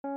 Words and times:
Check 0.00 0.12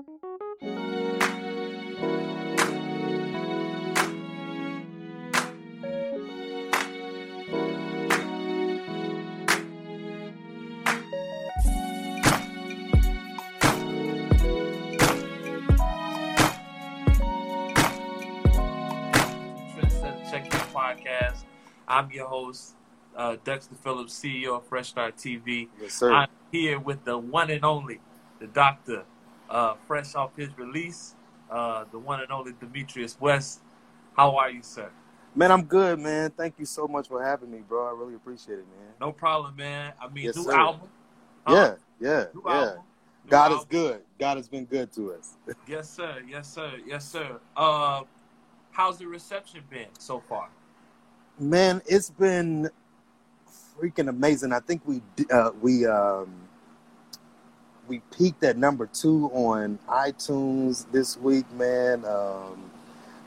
your 20.46 20.62
podcast. 20.72 21.46
I'm 21.88 22.12
your 22.12 22.28
host, 22.28 22.76
uh, 23.18 23.38
Dexter 23.44 23.74
Phillips, 23.74 24.14
CEO 24.14 24.58
of 24.58 24.66
Fresh 24.68 24.90
Start 24.90 25.18
TV. 25.18 25.70
Yes, 25.82 25.94
sir. 25.94 26.14
I'm 26.14 26.30
here 26.52 26.80
with 26.80 27.04
the 27.04 27.18
one 27.18 27.50
and 27.50 27.66
only, 27.66 28.00
the 28.40 28.46
doctor, 28.46 29.06
uh, 29.52 29.76
fresh 29.86 30.16
off 30.16 30.36
his 30.36 30.58
release, 30.58 31.16
uh, 31.52 31.84
the 31.92 32.00
one 32.00 32.22
and 32.22 32.32
only 32.32 32.54
Demetrius 32.60 33.20
West. 33.20 33.62
How 34.16 34.36
are 34.38 34.50
you, 34.50 34.64
sir? 34.64 34.90
Man, 35.36 35.52
I'm 35.52 35.64
good, 35.64 36.00
man. 36.00 36.32
Thank 36.32 36.56
you 36.58 36.66
so 36.66 36.88
much 36.88 37.08
for 37.08 37.24
having 37.24 37.52
me, 37.52 37.60
bro. 37.60 37.88
I 37.88 37.92
really 37.92 38.16
appreciate 38.16 38.60
it, 38.60 38.66
man. 38.78 38.94
No 39.00 39.12
problem, 39.12 39.56
man. 39.56 39.94
I 40.02 40.08
mean, 40.10 40.26
Yes, 40.26 40.36
new 40.36 40.44
sir. 40.44 40.52
album. 40.54 40.90
Huh? 41.46 41.76
Yeah, 42.02 42.08
yeah, 42.10 42.26
New 42.34 42.44
yeah. 42.46 42.54
album. 42.54 42.82
New 43.24 43.30
God 43.30 43.52
is 43.54 43.66
good. 43.66 44.02
God 44.20 44.38
has 44.38 44.50
been 44.50 44.66
good 44.66 44.92
to 44.94 45.14
us. 45.14 45.38
Yes, 45.68 45.90
sir. 45.90 46.22
Yes, 46.28 46.52
sir. 46.52 46.72
Yes, 46.86 47.08
sir. 47.10 47.40
Uh, 47.56 48.02
how's 48.72 48.98
the 48.98 49.06
reception 49.06 49.62
been 49.70 49.88
so 50.00 50.20
far? 50.20 50.50
Man, 51.40 51.82
it's 51.86 52.10
been 52.10 52.70
freaking 53.80 54.10
amazing. 54.10 54.52
I 54.52 54.60
think 54.60 54.82
we 54.86 55.02
uh, 55.32 55.52
we 55.62 55.86
um, 55.86 56.34
we 57.92 58.00
peaked 58.18 58.42
at 58.46 58.58
number 58.58 58.86
two 58.86 59.26
on 59.34 59.78
iTunes 59.90 60.90
this 60.94 61.18
week, 61.18 61.44
man. 61.52 62.06
Um, 62.06 62.72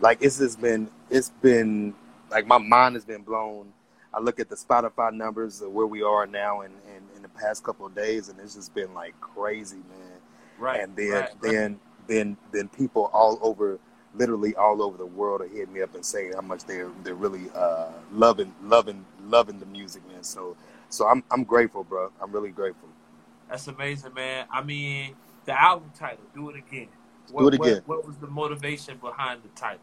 like 0.01 0.17
it's 0.23 0.39
just 0.39 0.59
been 0.59 0.89
it's 1.11 1.29
been 1.43 1.93
like 2.31 2.47
my 2.47 2.57
mind 2.57 2.95
has 2.95 3.05
been 3.05 3.21
blown. 3.21 3.75
I 4.15 4.21
look 4.21 4.41
at 4.41 4.49
the 4.49 4.57
Spotify 4.57 5.13
numbers 5.13 5.61
of 5.61 5.71
where 5.71 5.85
we 5.87 6.03
are 6.03 6.27
now 6.27 6.63
and 6.63 6.73
in, 6.97 7.03
in, 7.15 7.21
the 7.21 7.29
past 7.29 7.63
couple 7.63 7.85
of 7.85 7.95
days, 7.95 8.31
and 8.31 8.41
it's 8.41 8.55
just 8.55 8.75
been 8.75 8.95
like 8.95 9.21
crazy, 9.21 9.77
man. 9.77 10.21
Right. 10.59 10.81
and 10.81 10.97
then 10.97 11.11
right, 11.11 11.21
right. 11.21 11.43
then 11.43 11.81
then 12.07 12.37
then 12.51 12.69
people 12.69 13.11
all 13.13 13.39
over 13.43 13.79
literally 14.15 14.57
all 14.57 14.81
over 14.81 14.97
the 14.97 15.05
world 15.05 15.43
are 15.43 15.49
hitting 15.49 15.75
me 15.75 15.83
up 15.83 15.95
and 15.95 16.07
saying 16.07 16.33
how 16.33 16.41
much 16.41 16.65
they're 16.65 16.91
they're 17.03 17.15
really 17.15 17.51
uh 17.55 17.91
loving 18.15 18.55
loving 18.63 19.05
loving 19.27 19.59
the 19.59 19.67
music 19.67 20.01
man 20.09 20.23
so 20.23 20.57
so 20.89 21.07
i'm 21.09 21.25
i'm 21.33 21.43
grateful 21.43 21.83
bro 21.83 22.13
i'm 22.23 22.31
really 22.31 22.51
grateful 22.51 22.89
That's 23.49 23.67
amazing, 23.69 24.15
man. 24.15 24.47
I 24.51 24.63
mean, 24.63 25.15
the 25.45 25.61
album 25.61 25.91
title, 25.99 26.25
"Do 26.35 26.49
It 26.51 26.57
Again." 26.57 26.89
What, 27.31 27.41
Do 27.43 27.49
It 27.49 27.55
Again. 27.55 27.83
What, 27.87 27.99
what 27.99 28.07
was 28.07 28.17
the 28.19 28.27
motivation 28.27 28.99
behind 28.99 29.43
the 29.43 29.49
title? 29.51 29.81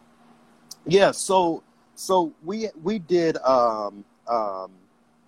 yeah 0.87 1.11
so 1.11 1.61
so 1.93 2.33
we 2.43 2.67
we 2.81 2.97
did 2.97 3.37
um 3.43 4.03
um 4.27 4.71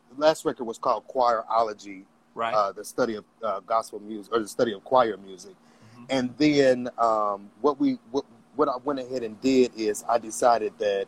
the 0.10 0.18
last 0.18 0.46
record 0.46 0.64
was 0.64 0.80
called 0.80 1.08
choirology 1.08 2.04
Right. 2.34 2.54
uh 2.56 2.72
the 2.72 2.84
study 2.84 3.14
of 3.16 3.26
uh, 3.44 3.60
gospel 3.60 4.00
music 4.00 4.34
or 4.34 4.40
the 4.40 4.48
study 4.48 4.74
of 4.74 4.84
choir 4.84 5.16
music 5.18 5.54
Mhm. 5.96 6.06
and 6.10 6.38
then 6.40 6.90
um, 6.98 7.52
what 7.62 7.80
we 7.80 8.00
what, 8.10 8.26
what 8.56 8.68
I 8.68 8.78
went 8.84 9.00
ahead 9.00 9.22
and 9.22 9.40
did 9.42 9.72
is 9.76 10.04
I 10.10 10.18
decided 10.18 10.74
that 10.80 11.06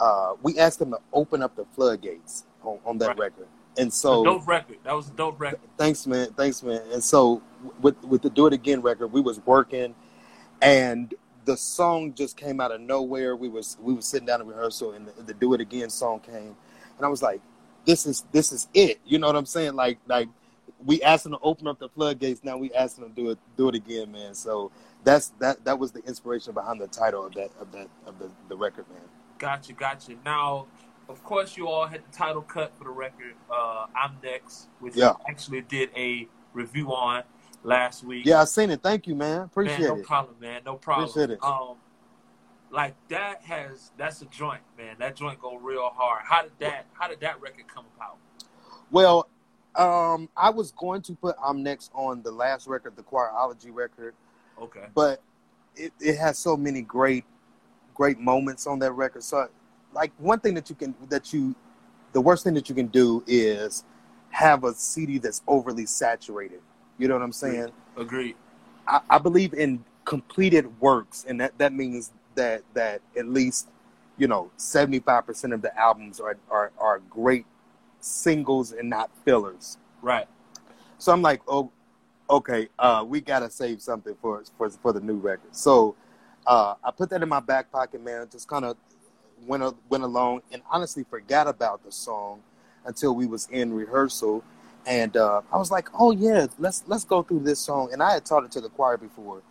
uh, 0.00 0.34
we 0.42 0.58
asked 0.58 0.78
them 0.78 0.90
to 0.90 0.98
open 1.14 1.42
up 1.42 1.56
the 1.56 1.64
floodgates 1.74 2.44
on, 2.62 2.78
on 2.84 2.98
that 2.98 3.08
Right. 3.08 3.18
record, 3.18 3.46
and 3.78 3.88
A 3.88 3.90
so 3.90 4.24
dope 4.24 4.46
record. 4.46 4.78
That 4.84 4.92
was 4.92 5.08
a 5.08 5.12
dope 5.12 5.40
record. 5.40 5.60
thanks 5.76 6.06
man, 6.06 6.32
thanks 6.36 6.62
man. 6.62 6.82
And 6.92 7.02
so 7.02 7.42
with 7.80 8.02
with 8.04 8.22
the 8.22 8.30
Do 8.30 8.46
It 8.46 8.52
Again 8.52 8.82
record, 8.82 9.08
we 9.08 9.20
was 9.20 9.40
working, 9.46 9.94
and 10.60 11.14
the 11.44 11.56
song 11.56 12.14
just 12.14 12.36
came 12.36 12.60
out 12.60 12.72
of 12.72 12.80
nowhere. 12.80 13.36
We 13.36 13.48
was 13.48 13.76
we 13.80 13.94
was 13.94 14.06
sitting 14.06 14.26
down 14.26 14.40
in 14.40 14.46
rehearsal, 14.46 14.92
and 14.92 15.08
the, 15.08 15.22
the 15.22 15.34
Do 15.34 15.54
It 15.54 15.60
Again 15.60 15.90
song 15.90 16.20
came, 16.20 16.56
and 16.96 17.06
I 17.06 17.08
was 17.08 17.22
like, 17.22 17.40
this 17.86 18.06
is 18.06 18.24
this 18.32 18.52
is 18.52 18.68
it. 18.74 19.00
You 19.04 19.18
know 19.18 19.26
what 19.26 19.36
I'm 19.36 19.46
saying? 19.46 19.74
Like 19.74 19.98
like 20.06 20.28
we 20.84 21.02
asked 21.02 21.24
them 21.24 21.32
to 21.32 21.38
open 21.42 21.66
up 21.68 21.78
the 21.78 21.88
floodgates. 21.88 22.42
Now 22.44 22.56
we 22.56 22.72
asked 22.72 22.98
them 22.98 23.08
to 23.08 23.14
do 23.14 23.30
it 23.30 23.38
do 23.56 23.68
it 23.68 23.74
again, 23.74 24.12
man. 24.12 24.34
So 24.34 24.70
that's 25.04 25.28
that 25.40 25.64
that 25.64 25.78
was 25.78 25.92
the 25.92 26.00
inspiration 26.04 26.52
behind 26.52 26.80
the 26.80 26.88
title 26.88 27.26
of 27.26 27.34
that 27.34 27.50
of 27.60 27.72
that 27.72 27.88
of 28.06 28.18
the, 28.18 28.30
the 28.48 28.56
record, 28.56 28.86
man. 28.90 29.00
Gotcha, 29.38 29.72
gotcha. 29.72 30.12
Now, 30.24 30.66
of 31.12 31.22
course, 31.22 31.56
you 31.56 31.68
all 31.68 31.86
had 31.86 32.02
the 32.10 32.16
title 32.16 32.42
cut 32.42 32.76
for 32.76 32.84
the 32.84 32.90
record. 32.90 33.34
Uh, 33.50 33.86
I'm 33.94 34.16
next, 34.22 34.68
which 34.80 34.96
Yeah. 34.96 35.12
actually 35.28 35.60
did 35.60 35.90
a 35.94 36.26
review 36.54 36.92
on 36.94 37.22
last 37.62 38.02
week. 38.02 38.24
Yeah, 38.24 38.40
I 38.40 38.44
seen 38.44 38.70
it. 38.70 38.82
Thank 38.82 39.06
you, 39.06 39.14
man. 39.14 39.36
man, 39.38 39.44
Appreciate 39.44 39.80
no 39.88 39.96
it. 39.96 40.06
problem, 40.06 40.36
man. 40.40 40.62
No 40.64 40.76
problem. 40.76 41.08
Appreciate 41.08 41.30
it. 41.30 41.44
Um, 41.44 41.76
like 42.70 42.94
that 43.08 43.42
has 43.42 43.90
that's 43.98 44.22
a 44.22 44.26
joint, 44.26 44.62
man. 44.78 44.96
That 44.98 45.14
joint 45.14 45.38
go 45.40 45.56
real 45.56 45.90
hard. 45.94 46.22
How 46.24 46.42
did 46.42 46.52
that? 46.60 46.86
How 46.94 47.08
did 47.08 47.20
that 47.20 47.40
record 47.40 47.68
come 47.68 47.84
about? 47.96 48.16
Well, 48.90 49.28
um, 49.74 50.30
I 50.36 50.48
was 50.48 50.72
going 50.72 51.02
to 51.02 51.14
put 51.14 51.36
I'm 51.44 51.62
next 51.62 51.90
on 51.94 52.22
the 52.22 52.32
last 52.32 52.66
record, 52.66 52.96
the 52.96 53.02
Choirology 53.02 53.70
record, 53.72 54.14
Okay. 54.58 54.86
but 54.94 55.20
it, 55.76 55.92
it 56.00 56.16
has 56.16 56.38
so 56.38 56.56
many 56.56 56.80
great 56.80 57.24
great 57.94 58.18
moments 58.18 58.66
on 58.66 58.78
that 58.78 58.92
record. 58.92 59.22
So 59.22 59.48
like 59.94 60.12
one 60.18 60.40
thing 60.40 60.54
that 60.54 60.68
you 60.70 60.76
can 60.76 60.94
that 61.08 61.32
you 61.32 61.54
the 62.12 62.20
worst 62.20 62.44
thing 62.44 62.54
that 62.54 62.68
you 62.68 62.74
can 62.74 62.86
do 62.86 63.22
is 63.26 63.84
have 64.30 64.64
a 64.64 64.72
CD 64.74 65.18
that's 65.18 65.42
overly 65.46 65.86
saturated. 65.86 66.60
You 66.98 67.08
know 67.08 67.14
what 67.14 67.22
I'm 67.22 67.32
saying? 67.32 67.70
Agreed. 67.96 68.36
I, 68.86 69.00
I 69.10 69.18
believe 69.18 69.54
in 69.54 69.84
completed 70.04 70.80
works, 70.80 71.24
and 71.28 71.40
that, 71.40 71.56
that 71.58 71.72
means 71.72 72.12
that 72.34 72.62
that 72.74 73.00
at 73.16 73.28
least 73.28 73.68
you 74.18 74.26
know 74.26 74.50
75 74.56 75.26
percent 75.26 75.52
of 75.52 75.62
the 75.62 75.76
albums 75.78 76.20
are, 76.20 76.36
are 76.50 76.72
are 76.78 76.98
great 77.10 77.46
singles 78.00 78.72
and 78.72 78.88
not 78.88 79.10
fillers. 79.24 79.78
Right. 80.00 80.26
So 80.98 81.12
I'm 81.12 81.22
like, 81.22 81.40
oh, 81.48 81.70
okay, 82.28 82.68
uh, 82.78 83.04
we 83.06 83.20
gotta 83.20 83.50
save 83.50 83.82
something 83.82 84.14
for 84.20 84.42
for 84.56 84.70
for 84.70 84.92
the 84.92 85.00
new 85.00 85.16
record. 85.16 85.54
So 85.54 85.94
uh, 86.46 86.74
I 86.82 86.90
put 86.90 87.10
that 87.10 87.22
in 87.22 87.28
my 87.28 87.40
back 87.40 87.70
pocket, 87.70 88.02
man. 88.02 88.26
Just 88.30 88.48
kind 88.48 88.64
of 88.64 88.76
went 89.46 89.76
went 89.88 90.04
along, 90.04 90.42
and 90.52 90.62
honestly 90.70 91.04
forgot 91.04 91.46
about 91.48 91.84
the 91.84 91.92
song 91.92 92.42
until 92.84 93.14
we 93.14 93.26
was 93.26 93.48
in 93.50 93.72
rehearsal, 93.72 94.42
and 94.86 95.16
uh, 95.16 95.42
I 95.52 95.58
was 95.58 95.70
like, 95.70 95.88
oh 95.98 96.10
yeah, 96.12 96.46
let's 96.58 96.82
let's 96.86 97.04
go 97.04 97.22
through 97.22 97.40
this 97.40 97.60
song. 97.60 97.90
And 97.92 98.02
I 98.02 98.14
had 98.14 98.24
taught 98.24 98.44
it 98.44 98.52
to 98.52 98.60
the 98.60 98.68
choir 98.68 98.96
before, 98.96 99.42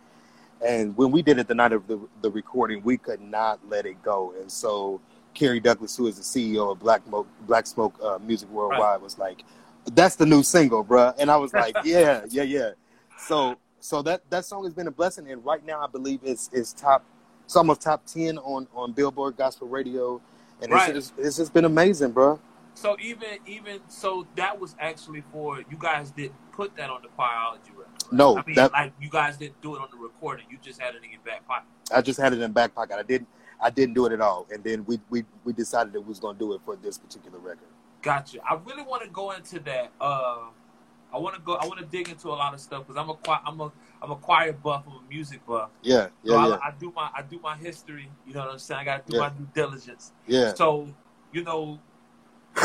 and 0.64 0.96
when 0.96 1.10
we 1.10 1.22
did 1.22 1.38
it 1.38 1.48
the 1.48 1.54
night 1.54 1.72
of 1.72 1.86
the 1.86 2.00
the 2.22 2.30
recording, 2.30 2.82
we 2.82 2.96
could 2.96 3.20
not 3.20 3.60
let 3.68 3.86
it 3.86 4.02
go, 4.02 4.34
and 4.40 4.50
so. 4.50 5.00
Kerry 5.34 5.60
Douglas, 5.60 5.96
who 5.96 6.06
is 6.08 6.16
the 6.16 6.22
CEO 6.22 6.72
of 6.72 6.78
Black 6.78 7.06
Mo- 7.08 7.26
Black 7.46 7.66
Smoke 7.66 7.94
uh, 8.02 8.18
Music 8.18 8.50
Worldwide, 8.50 9.00
was 9.00 9.18
like, 9.18 9.44
"That's 9.94 10.14
the 10.14 10.26
new 10.26 10.42
single, 10.42 10.84
bruh. 10.84 11.14
And 11.18 11.30
I 11.30 11.38
was 11.38 11.54
like, 11.54 11.74
"Yeah, 11.84 12.26
yeah, 12.28 12.42
yeah." 12.42 12.72
So, 13.16 13.56
so 13.80 14.02
that 14.02 14.28
that 14.30 14.44
song 14.44 14.64
has 14.64 14.74
been 14.74 14.88
a 14.88 14.90
blessing, 14.90 15.30
and 15.30 15.42
right 15.42 15.64
now 15.64 15.82
I 15.82 15.86
believe 15.86 16.20
it's 16.22 16.50
it's 16.52 16.74
top, 16.74 17.02
it's 17.44 17.56
almost 17.56 17.82
top 17.82 18.06
ten 18.06 18.38
on 18.38 18.66
on 18.74 18.92
Billboard 18.92 19.36
Gospel 19.36 19.68
Radio, 19.68 20.20
and 20.60 20.72
Right. 20.72 20.94
it's, 20.96 21.12
it's 21.16 21.26
it's 21.26 21.36
just 21.36 21.52
been 21.52 21.64
amazing, 21.64 22.12
bruh. 22.12 22.38
So 22.74 22.96
even 23.00 23.38
even 23.46 23.80
so, 23.88 24.26
that 24.36 24.58
was 24.58 24.74
actually 24.80 25.22
for 25.32 25.58
you 25.58 25.76
guys 25.78 26.10
didn't 26.10 26.34
put 26.52 26.74
that 26.76 26.88
on 26.90 27.02
the 27.02 27.08
Choirology 27.08 27.70
record. 27.76 27.86
right? 28.04 28.12
No, 28.12 28.38
I 28.38 28.42
mean 28.46 28.56
that- 28.56 28.72
like 28.72 28.92
you 29.00 29.10
guys 29.10 29.36
didn't 29.36 29.60
do 29.60 29.76
it 29.76 29.80
on 29.82 29.88
the 29.90 29.98
recording. 29.98 30.46
You 30.50 30.58
just 30.62 30.80
had 30.80 30.94
it 30.94 31.02
in 31.04 31.10
your 31.10 31.20
back 31.20 31.46
pocket. 31.46 31.66
I 31.94 32.00
just 32.00 32.18
had 32.18 32.32
it 32.32 32.40
in 32.40 32.52
back 32.52 32.74
pocket. 32.74 32.96
I 32.98 33.02
didn't 33.02 33.28
I 33.60 33.70
didn't 33.70 33.94
do 33.94 34.06
it 34.06 34.12
at 34.12 34.20
all, 34.20 34.46
and 34.50 34.64
then 34.64 34.84
we 34.86 34.98
we 35.10 35.24
we 35.44 35.52
decided 35.52 35.92
that 35.92 36.00
we 36.00 36.08
was 36.08 36.18
gonna 36.18 36.38
do 36.38 36.54
it 36.54 36.60
for 36.64 36.76
this 36.76 36.96
particular 36.98 37.38
record. 37.38 37.68
Gotcha. 38.00 38.38
I 38.48 38.58
really 38.66 38.82
want 38.82 39.02
to 39.04 39.08
go 39.10 39.30
into 39.30 39.60
that. 39.60 39.92
Uh, 40.00 40.46
I 41.12 41.18
want 41.18 41.34
to 41.34 41.40
go. 41.42 41.54
I 41.54 41.66
want 41.66 41.78
to 41.80 41.86
dig 41.86 42.08
into 42.08 42.28
a 42.28 42.30
lot 42.36 42.54
of 42.54 42.60
stuff 42.60 42.86
because 42.86 42.96
I'm 43.00 43.10
a 43.10 43.14
choir, 43.14 43.40
I'm 43.46 43.60
a 43.60 43.72
I'm 44.00 44.10
a 44.10 44.16
choir 44.16 44.52
buff. 44.52 44.84
I'm 44.86 44.94
a 45.04 45.08
music 45.08 45.44
buff. 45.46 45.70
Yeah, 45.82 46.08
So 46.24 46.34
yeah, 46.34 46.36
I, 46.36 46.48
yeah, 46.48 46.58
I 46.64 46.70
do 46.78 46.92
my 46.94 47.10
I 47.14 47.22
do 47.22 47.38
my 47.42 47.56
history. 47.56 48.10
You 48.26 48.34
know 48.34 48.40
what 48.40 48.50
I'm 48.50 48.58
saying? 48.58 48.80
I 48.80 48.84
got 48.84 49.06
to 49.06 49.12
do 49.12 49.16
Yeah. 49.18 49.22
my 49.24 49.28
due 49.30 49.48
diligence. 49.54 50.12
yeah. 50.26 50.54
So 50.54 50.88
you 51.32 51.42
know, 51.44 51.78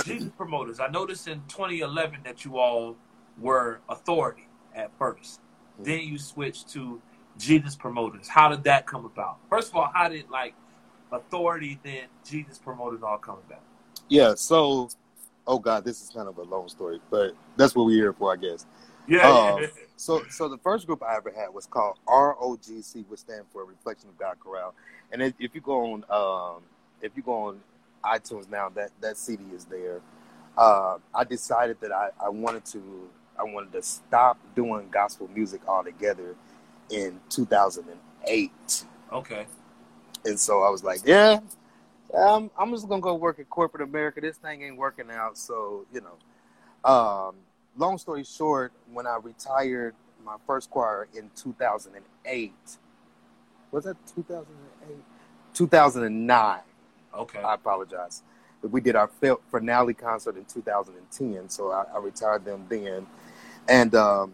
Jesus 0.05 0.29
promoters. 0.37 0.79
I 0.79 0.87
noticed 0.87 1.27
in 1.27 1.41
2011 1.47 2.19
that 2.23 2.45
you 2.45 2.57
all 2.57 2.95
were 3.39 3.79
authority 3.89 4.47
at 4.75 4.91
first. 4.97 5.39
Mhm. 5.79 5.85
Then 5.85 5.99
you 6.01 6.17
switched 6.17 6.69
to 6.69 7.01
Jesus 7.37 7.75
promoters. 7.75 8.27
How 8.27 8.49
did 8.49 8.63
that 8.63 8.85
come 8.87 9.05
about? 9.05 9.37
First 9.49 9.69
of 9.69 9.75
all, 9.75 9.89
how 9.93 10.09
did 10.09 10.29
like 10.29 10.53
authority 11.11 11.79
then 11.83 12.05
Jesus 12.25 12.57
promoters 12.57 13.03
all 13.03 13.17
come 13.17 13.37
about? 13.47 13.61
Yeah, 14.09 14.33
so, 14.35 14.89
oh 15.47 15.59
God, 15.59 15.83
this 15.85 16.03
is 16.03 16.09
kind 16.09 16.27
of 16.27 16.37
a 16.37 16.43
long 16.43 16.67
story, 16.69 16.99
but 17.09 17.33
that's 17.55 17.75
what 17.75 17.85
we're 17.85 17.93
here 17.93 18.13
for, 18.13 18.33
I 18.33 18.35
guess. 18.35 18.65
Yeah, 19.07 19.29
Uh, 19.29 19.57
yeah. 19.61 19.67
So, 19.95 20.23
so 20.29 20.47
the 20.49 20.57
first 20.59 20.85
group 20.85 21.01
I 21.01 21.15
ever 21.15 21.31
had 21.31 21.53
was 21.53 21.65
called 21.65 21.97
ROGC, 22.07 23.05
which 23.07 23.21
stand 23.21 23.43
for 23.51 23.65
Reflection 23.65 24.09
of 24.09 24.17
God 24.17 24.37
Chorale. 24.39 24.73
And 25.11 25.21
if, 25.21 25.33
if 25.39 25.55
you 25.55 25.61
go 25.61 25.93
on, 25.93 26.03
um, 26.09 26.61
if 27.01 27.13
you 27.15 27.23
go 27.23 27.33
on 27.33 27.59
iTunes 28.03 28.49
now, 28.49 28.69
that 28.69 28.91
that 29.01 29.17
CD 29.17 29.43
is 29.55 29.65
there. 29.65 30.01
Uh, 30.57 30.97
I 31.15 31.23
decided 31.23 31.79
that 31.81 31.91
I, 31.91 32.09
I 32.19 32.29
wanted 32.29 32.65
to, 32.65 33.09
I 33.39 33.43
wanted 33.43 33.71
to 33.73 33.81
stop 33.81 34.37
doing 34.55 34.89
gospel 34.89 35.29
music 35.33 35.61
altogether, 35.67 36.35
in 36.89 37.19
2008. 37.29 38.83
Okay. 39.11 39.45
And 40.25 40.39
so 40.39 40.63
I 40.63 40.69
was 40.69 40.83
like, 40.83 41.01
yeah, 41.05 41.39
um, 42.15 42.51
I'm 42.57 42.71
just 42.71 42.87
gonna 42.87 43.01
go 43.01 43.15
work 43.15 43.39
at 43.39 43.49
corporate 43.49 43.87
America. 43.87 44.21
This 44.21 44.37
thing 44.37 44.63
ain't 44.63 44.77
working 44.77 45.09
out. 45.11 45.37
So 45.37 45.85
you 45.93 46.01
know, 46.01 46.89
um, 46.89 47.35
long 47.77 47.97
story 47.97 48.23
short, 48.23 48.71
when 48.91 49.07
I 49.07 49.17
retired 49.21 49.95
my 50.23 50.35
first 50.45 50.69
choir 50.69 51.07
in 51.15 51.29
2008, 51.35 52.53
was 53.71 53.83
that 53.85 53.97
2008? 54.15 54.97
2009. 55.53 56.59
Okay. 57.13 57.39
I 57.39 57.53
apologize. 57.55 58.23
We 58.61 58.81
did 58.81 58.95
our 58.95 59.09
finale 59.51 59.93
concert 59.93 60.35
in 60.35 60.45
2010, 60.45 61.49
so 61.49 61.71
I, 61.71 61.85
I 61.93 61.99
retired 61.99 62.43
them 62.43 62.65
then. 62.69 63.05
And 63.69 63.93
um, 63.95 64.33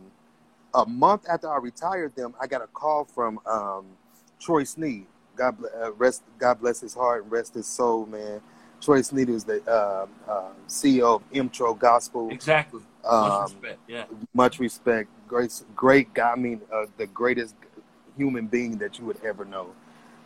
a 0.74 0.86
month 0.86 1.26
after 1.30 1.52
I 1.52 1.58
retired 1.58 2.16
them, 2.16 2.34
I 2.40 2.48
got 2.48 2.62
a 2.62 2.68
call 2.68 3.06
from 3.06 3.40
um, 3.46 3.86
Troy 4.40 4.64
Sneed. 4.64 5.06
God, 5.36 5.58
bl- 5.58 5.66
uh, 5.82 5.92
rest, 5.94 6.24
God 6.40 6.60
bless 6.60 6.80
his 6.80 6.94
heart 6.94 7.24
and 7.24 7.32
rest 7.32 7.54
his 7.54 7.68
soul, 7.68 8.06
man. 8.06 8.42
Troy 8.82 9.02
Sneed 9.02 9.30
is 9.30 9.44
the 9.46 9.62
uh, 9.70 10.06
uh, 10.30 10.50
CEO 10.68 11.16
of 11.16 11.32
Emtro 11.32 11.78
Gospel. 11.78 12.30
Exactly. 12.30 12.82
Much 13.04 13.32
Um, 13.32 13.42
respect. 13.44 13.80
Yeah. 13.88 14.06
much 14.34 14.60
respect. 14.60 15.10
Great, 15.28 15.62
great 15.76 16.14
guy. 16.14 16.32
I 16.32 16.36
mean, 16.36 16.62
uh, 16.72 16.86
the 16.98 17.08
greatest 17.08 17.56
human 18.18 18.48
being 18.48 18.78
that 18.80 19.00
you 19.00 19.06
would 19.06 19.24
ever 19.24 19.46
know. 19.46 19.68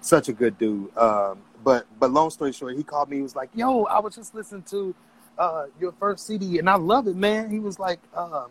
Such 0.02 0.28
a 0.30 0.34
good 0.34 0.58
dude. 0.58 0.96
Um, 0.98 1.40
but 1.64 1.86
but 2.00 2.12
long 2.12 2.30
story 2.30 2.52
short, 2.54 2.76
he 2.78 2.84
called 2.84 3.10
me. 3.10 3.18
He 3.18 3.22
was 3.24 3.36
like, 3.36 3.50
"Yo, 3.56 3.84
I 3.86 4.00
was 4.00 4.16
just 4.16 4.36
listening 4.36 4.62
to 4.64 4.94
uh, 5.38 5.66
your 5.80 5.92
first 5.94 6.26
CD, 6.28 6.60
and 6.60 6.70
I 6.70 6.76
love 6.76 7.08
it, 7.08 7.16
man." 7.16 7.50
He 7.50 7.60
was 7.60 7.80
like, 7.80 8.00
um, 8.16 8.48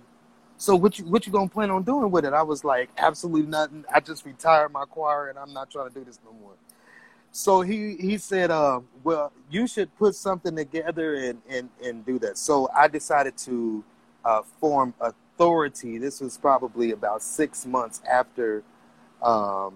"So 0.58 0.76
what 0.76 0.98
you 0.98 1.04
what 1.06 1.26
you 1.26 1.32
gonna 1.32 1.48
plan 1.48 1.70
on 1.70 1.82
doing 1.82 2.10
with 2.10 2.24
it?" 2.24 2.32
I 2.32 2.42
was 2.42 2.64
like, 2.64 2.90
"Absolutely 2.96 3.46
nothing. 3.46 3.84
I 3.92 4.00
just 4.00 4.24
retired 4.24 4.72
my 4.72 4.84
choir, 4.84 5.28
and 5.28 5.38
I'm 5.38 5.52
not 5.52 5.70
trying 5.70 5.88
to 5.88 5.94
do 5.94 6.04
this 6.04 6.18
no 6.24 6.32
more." 6.32 6.54
So 7.32 7.60
he 7.60 7.96
he 7.96 8.18
said, 8.18 8.50
uh, 8.50 8.80
"Well, 9.04 9.32
you 9.50 9.66
should 9.66 9.94
put 9.98 10.14
something 10.14 10.56
together 10.56 11.14
and 11.14 11.42
and 11.48 11.68
and 11.84 12.04
do 12.06 12.18
that." 12.20 12.38
So 12.38 12.68
I 12.74 12.88
decided 12.88 13.36
to 13.38 13.84
uh, 14.24 14.42
form 14.60 14.94
authority. 15.00 15.98
This 15.98 16.20
was 16.20 16.38
probably 16.38 16.92
about 16.92 17.22
six 17.22 17.66
months 17.66 18.00
after 18.10 18.62
um, 19.22 19.74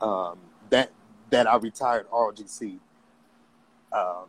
um, 0.00 0.38
that 0.70 0.90
that 1.30 1.46
I 1.46 1.56
retired 1.56 2.08
RGC. 2.10 2.78
Um, 3.92 4.26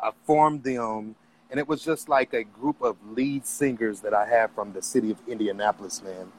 I 0.00 0.10
formed 0.24 0.62
them, 0.62 1.16
and 1.50 1.60
it 1.60 1.68
was 1.68 1.84
just 1.84 2.08
like 2.08 2.32
a 2.34 2.44
group 2.44 2.80
of 2.82 2.96
lead 3.10 3.46
singers 3.46 4.00
that 4.00 4.14
I 4.14 4.26
had 4.26 4.50
from 4.52 4.72
the 4.72 4.82
city 4.82 5.10
of 5.10 5.18
Indianapolis, 5.28 6.02
man. 6.02 6.32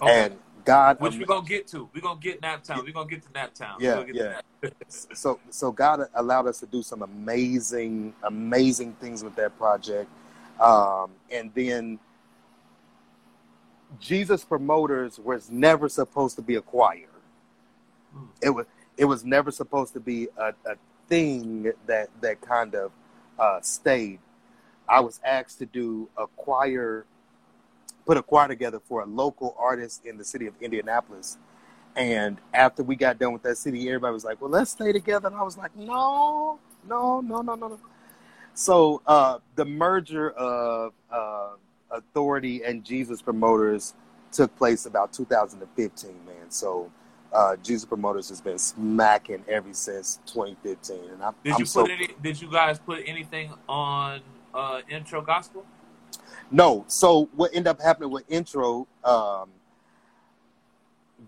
Okay. 0.00 0.24
And 0.24 0.38
God, 0.64 1.00
Which 1.00 1.18
we're 1.18 1.26
gonna 1.26 1.46
get 1.46 1.66
to. 1.68 1.88
We're 1.94 2.00
gonna 2.00 2.18
get 2.18 2.40
Naptown. 2.40 2.84
We're 2.84 2.92
gonna 2.92 3.08
get 3.08 3.22
to. 3.22 3.74
Yeah, 3.78 3.94
gonna 3.94 4.06
get 4.06 4.14
yeah. 4.14 4.22
to 4.22 4.42
that. 4.62 4.92
so 5.16 5.38
so 5.50 5.70
God 5.70 6.08
allowed 6.14 6.46
us 6.46 6.60
to 6.60 6.66
do 6.66 6.82
some 6.82 7.02
amazing 7.02 8.14
amazing 8.22 8.94
things 8.94 9.22
with 9.22 9.36
that 9.36 9.56
project, 9.58 10.08
um, 10.60 11.10
and 11.30 11.52
then 11.54 11.98
Jesus 14.00 14.44
Promoters 14.44 15.18
was 15.18 15.50
never 15.50 15.88
supposed 15.88 16.36
to 16.36 16.42
be 16.42 16.54
a 16.54 16.62
choir. 16.62 17.08
Hmm. 18.14 18.24
It 18.42 18.50
was 18.50 18.66
it 18.96 19.04
was 19.04 19.24
never 19.24 19.50
supposed 19.50 19.92
to 19.94 20.00
be 20.00 20.28
a, 20.38 20.54
a 20.66 20.76
thing 21.08 21.72
that 21.86 22.08
that 22.22 22.40
kind 22.40 22.74
of 22.74 22.90
uh, 23.38 23.60
stayed. 23.60 24.18
I 24.88 25.00
was 25.00 25.20
asked 25.24 25.58
to 25.58 25.66
do 25.66 26.08
a 26.16 26.26
choir, 26.26 27.04
put 28.06 28.16
a 28.16 28.22
choir 28.22 28.48
together 28.48 28.80
for 28.80 29.02
a 29.02 29.06
local 29.06 29.54
artist 29.58 30.04
in 30.04 30.18
the 30.18 30.24
city 30.24 30.46
of 30.46 30.54
Indianapolis. 30.60 31.38
And 31.96 32.38
after 32.52 32.82
we 32.82 32.96
got 32.96 33.18
done 33.18 33.32
with 33.32 33.42
that 33.44 33.56
city, 33.56 33.88
everybody 33.88 34.12
was 34.12 34.24
like, 34.24 34.40
"Well, 34.40 34.50
let's 34.50 34.72
stay 34.72 34.92
together." 34.92 35.28
And 35.28 35.36
I 35.36 35.42
was 35.42 35.56
like, 35.56 35.74
"No, 35.76 36.58
no, 36.88 37.20
no, 37.20 37.40
no, 37.40 37.54
no, 37.54 37.68
no." 37.68 37.80
So 38.54 39.02
uh, 39.06 39.38
the 39.56 39.64
merger 39.64 40.30
of 40.30 40.92
uh, 41.10 41.50
Authority 41.90 42.64
and 42.64 42.84
Jesus 42.84 43.22
Promoters 43.22 43.94
took 44.32 44.54
place 44.56 44.86
about 44.86 45.12
2015, 45.12 46.10
man. 46.26 46.50
So 46.50 46.90
uh, 47.32 47.56
Jesus 47.56 47.84
Promoters 47.84 48.28
has 48.28 48.40
been 48.40 48.58
smacking 48.58 49.44
ever 49.48 49.72
since 49.72 50.20
2015, 50.26 51.10
and 51.12 51.22
I'm, 51.22 51.34
Did 51.42 51.54
I'm 51.54 51.60
you 51.60 51.66
so 51.66 51.82
put 51.82 51.90
any? 51.90 52.08
Did 52.22 52.40
you 52.40 52.50
guys 52.50 52.78
put 52.78 53.02
anything 53.06 53.52
on 53.68 54.20
uh, 54.54 54.80
Emtro 54.90 55.24
gospel? 55.24 55.66
No. 56.50 56.84
So 56.88 57.28
what 57.34 57.50
ended 57.52 57.68
up 57.68 57.80
happening 57.80 58.10
with 58.10 58.28
Emtro, 58.28 58.86
um, 59.04 59.50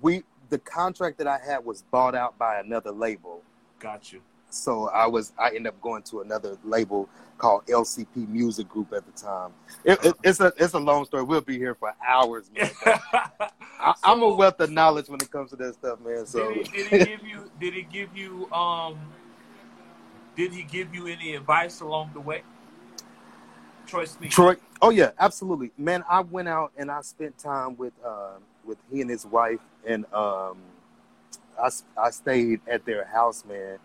we 0.00 0.22
the 0.48 0.58
contract 0.58 1.18
that 1.18 1.26
I 1.26 1.38
had 1.44 1.64
was 1.64 1.82
bought 1.90 2.14
out 2.14 2.38
by 2.38 2.60
another 2.60 2.92
label. 2.92 3.42
Got 3.80 4.12
you. 4.12 4.20
So 4.50 4.88
I 4.90 5.06
was 5.06 5.32
I 5.38 5.48
ended 5.48 5.68
up 5.68 5.80
going 5.80 6.02
to 6.04 6.20
another 6.20 6.56
label 6.64 7.08
called 7.38 7.66
LCP 7.66 8.28
Music 8.28 8.68
Group 8.68 8.92
at 8.92 9.04
the 9.04 9.12
time. 9.12 9.50
It, 9.84 9.98
it, 10.04 10.14
it's 10.22 10.40
a 10.40 10.52
it's 10.56 10.74
a 10.74 10.78
long 10.78 11.04
story. 11.04 11.24
We'll 11.24 11.40
be 11.40 11.58
here 11.58 11.74
for 11.74 11.92
hours, 12.06 12.50
man. 12.56 12.70
I, 12.86 13.94
I'm 14.04 14.22
a 14.22 14.28
wealth 14.28 14.60
of 14.60 14.70
knowledge 14.70 15.08
when 15.08 15.20
it 15.20 15.30
comes 15.30 15.50
to 15.50 15.56
that 15.56 15.74
stuff, 15.74 16.00
man. 16.00 16.26
So 16.26 16.54
Did 16.54 16.66
he, 16.66 16.72
did 16.72 16.86
he 16.86 16.98
give 16.98 17.26
you? 17.26 17.50
Did 17.60 17.74
he 17.74 17.82
give 17.82 18.16
you? 18.16 18.52
Um, 18.52 18.98
did 20.36 20.52
he 20.52 20.62
give 20.62 20.94
you 20.94 21.06
any 21.06 21.34
advice 21.34 21.80
along 21.80 22.10
the 22.14 22.20
way? 22.20 22.42
Troy 23.86 24.04
Sneed. 24.04 24.30
Troy. 24.30 24.56
Oh 24.82 24.90
yeah, 24.90 25.12
absolutely, 25.18 25.70
man. 25.78 26.04
I 26.08 26.20
went 26.20 26.48
out 26.48 26.72
and 26.76 26.90
I 26.90 27.00
spent 27.02 27.38
time 27.38 27.76
with 27.76 27.92
uh, 28.04 28.38
with 28.64 28.78
he 28.90 29.00
and 29.00 29.10
his 29.10 29.24
wife, 29.24 29.60
and 29.86 30.04
um, 30.12 30.58
I 31.62 31.70
I 31.96 32.10
stayed 32.10 32.60
at 32.68 32.84
their 32.84 33.04
house, 33.04 33.44
man, 33.48 33.78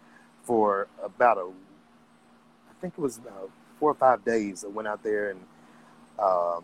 for 0.44 0.88
about 1.03 1.38
a, 1.38 1.48
I 2.69 2.74
think 2.81 2.95
it 2.98 3.01
was 3.01 3.18
about 3.18 3.50
four 3.80 3.92
or 3.92 3.95
five 3.95 4.25
days. 4.25 4.65
I 4.65 4.68
went 4.68 4.88
out 4.88 5.03
there 5.03 5.31
and, 5.31 5.39
um, 6.19 6.63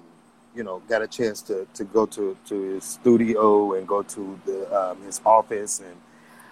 you 0.56 0.64
know, 0.64 0.80
got 0.88 1.02
a 1.02 1.08
chance 1.08 1.42
to 1.44 1.68
to 1.74 1.84
go 1.84 2.06
to 2.08 2.36
to 2.48 2.62
his 2.74 2.84
studio 2.84 3.74
and 3.74 3.88
go 3.88 4.04
to 4.04 4.40
the 4.46 4.80
um, 4.80 5.02
his 5.04 5.22
office 5.26 5.80
and. 5.80 5.96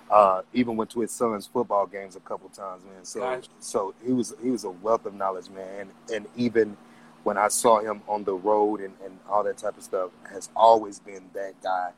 Uh, 0.10 0.44
even 0.54 0.78
went 0.78 0.90
to 0.92 1.02
his 1.02 1.12
son's 1.12 1.48
football 1.48 1.88
games 1.88 2.16
a 2.16 2.20
couple 2.20 2.48
times, 2.50 2.84
man. 2.86 3.04
So, 3.04 3.22
Gotcha. 3.22 3.50
so 3.60 3.94
he 4.06 4.14
was 4.14 4.34
he 4.42 4.52
was 4.52 4.64
a 4.64 4.70
wealth 4.70 5.06
of 5.08 5.16
knowledge, 5.16 5.50
man. 5.50 5.80
And, 5.80 6.16
and 6.16 6.26
even 6.36 6.78
when 7.24 7.38
I 7.40 7.48
saw 7.48 7.80
him 7.80 8.02
on 8.08 8.24
the 8.24 8.36
road 8.36 8.82
and, 8.82 8.94
and 9.04 9.18
all 9.28 9.44
that 9.44 9.58
type 9.58 9.78
of 9.78 9.84
stuff, 9.84 10.12
has 10.32 10.50
always 10.56 11.00
been 11.00 11.24
that 11.34 11.54
guy. 11.64 11.90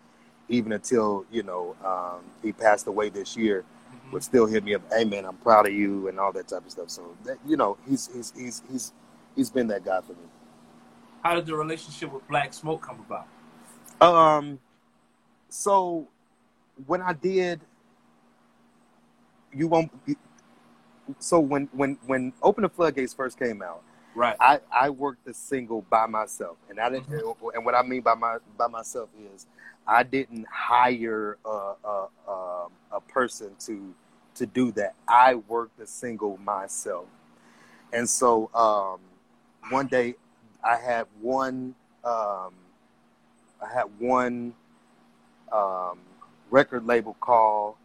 Even 0.48 0.72
until 0.72 1.26
you 1.30 1.44
know 1.44 1.76
um, 1.84 2.22
he 2.42 2.54
passed 2.54 2.88
away 2.88 3.10
this 3.10 3.36
year, 3.36 3.66
Mhm. 3.92 4.14
would 4.14 4.24
still 4.24 4.46
hit 4.46 4.64
me 4.64 4.74
up, 4.74 4.82
"Hey 4.90 5.04
man, 5.04 5.26
I'm 5.26 5.36
proud 5.38 5.68
of 5.68 5.74
you," 5.74 6.08
and 6.08 6.18
all 6.18 6.32
that 6.32 6.48
type 6.48 6.66
of 6.66 6.72
stuff. 6.72 6.90
So 6.90 7.14
that, 7.26 7.38
you 7.46 7.58
know, 7.58 7.76
he's 7.90 8.10
he's 8.14 8.32
he's 8.38 8.64
he's 8.72 8.94
he's 9.36 9.50
been 9.50 9.68
that 9.68 9.84
guy 9.84 10.00
for 10.00 10.14
me. 10.14 10.20
How 11.24 11.36
did 11.36 11.46
the 11.46 11.56
relationship 11.56 12.14
with 12.14 12.26
Black 12.30 12.54
Smoke 12.54 12.82
come 12.82 13.04
about? 13.06 13.28
Um, 14.02 14.60
so 15.50 16.08
when 16.86 17.02
I 17.02 17.12
did, 17.14 17.60
you 19.54 19.68
won't. 19.68 19.92
So 21.20 21.40
when 21.40 21.70
when 21.72 21.98
when 22.06 22.34
Open 22.42 22.64
the 22.64 22.70
Floodgates 22.70 23.14
first 23.14 23.40
came 23.40 23.62
out. 23.62 23.84
Right. 24.16 24.36
I, 24.40 24.60
I 24.72 24.90
worked 24.90 25.26
the 25.26 25.34
single 25.36 25.84
by 25.92 26.08
myself, 26.08 26.58
and 26.70 26.80
I 26.80 26.90
didn't. 26.90 27.08
And 27.54 27.64
what 27.64 27.76
I 27.76 27.84
mean 27.84 28.02
by 28.02 28.16
my 28.16 28.38
by 28.58 28.66
myself 28.66 29.10
is, 29.36 29.46
I 29.88 30.02
didn't 30.02 30.48
hire 30.48 31.38
a 31.46 31.50
a, 31.50 32.08
a, 32.28 32.68
a 32.94 33.02
person 33.10 33.52
to 33.60 33.94
to 34.34 34.48
do 34.48 34.72
that. 34.72 34.96
I 35.08 35.36
worked 35.36 35.78
the 35.78 35.86
single 35.86 36.38
myself, 36.38 37.06
and 37.94 38.10
so 38.10 38.50
um, 38.56 39.00
one 39.72 39.86
day 39.86 40.16
I 40.64 40.78
had 40.78 41.06
one 41.22 41.76
um, 42.04 42.54
I 43.62 43.72
had 43.72 43.86
one 44.00 44.56
um, 45.52 46.00
record 46.50 46.86
label 46.88 47.16
call, 47.20 47.78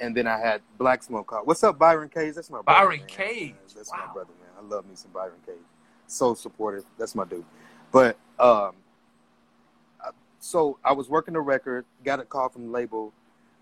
and 0.00 0.16
then 0.16 0.26
I 0.26 0.38
had 0.38 0.60
Black 0.78 1.02
Smoke 1.02 1.26
call. 1.28 1.44
What's 1.44 1.62
up, 1.64 1.78
Byron 1.78 2.08
Cage? 2.08 2.34
That's 2.34 2.50
my 2.50 2.62
brother, 2.62 2.86
Byron. 2.86 3.02
Cage. 3.06 3.54
That's 3.74 3.90
Wow. 3.90 4.04
my 4.06 4.12
brother, 4.12 4.30
man. 4.40 4.50
I 4.58 4.74
love 4.74 4.86
me 4.86 4.94
some 4.94 5.10
Byron 5.12 5.34
Cage. 5.46 5.56
So 6.06 6.34
supportive. 6.34 6.84
That's 6.98 7.14
my 7.14 7.24
dude. 7.24 7.44
But 7.92 8.16
um, 8.38 8.74
so 10.40 10.78
I 10.84 10.92
was 10.92 11.08
working 11.08 11.34
the 11.34 11.40
record, 11.40 11.86
got 12.04 12.20
a 12.20 12.24
call 12.24 12.48
from 12.50 12.66
the 12.66 12.70
label, 12.70 13.12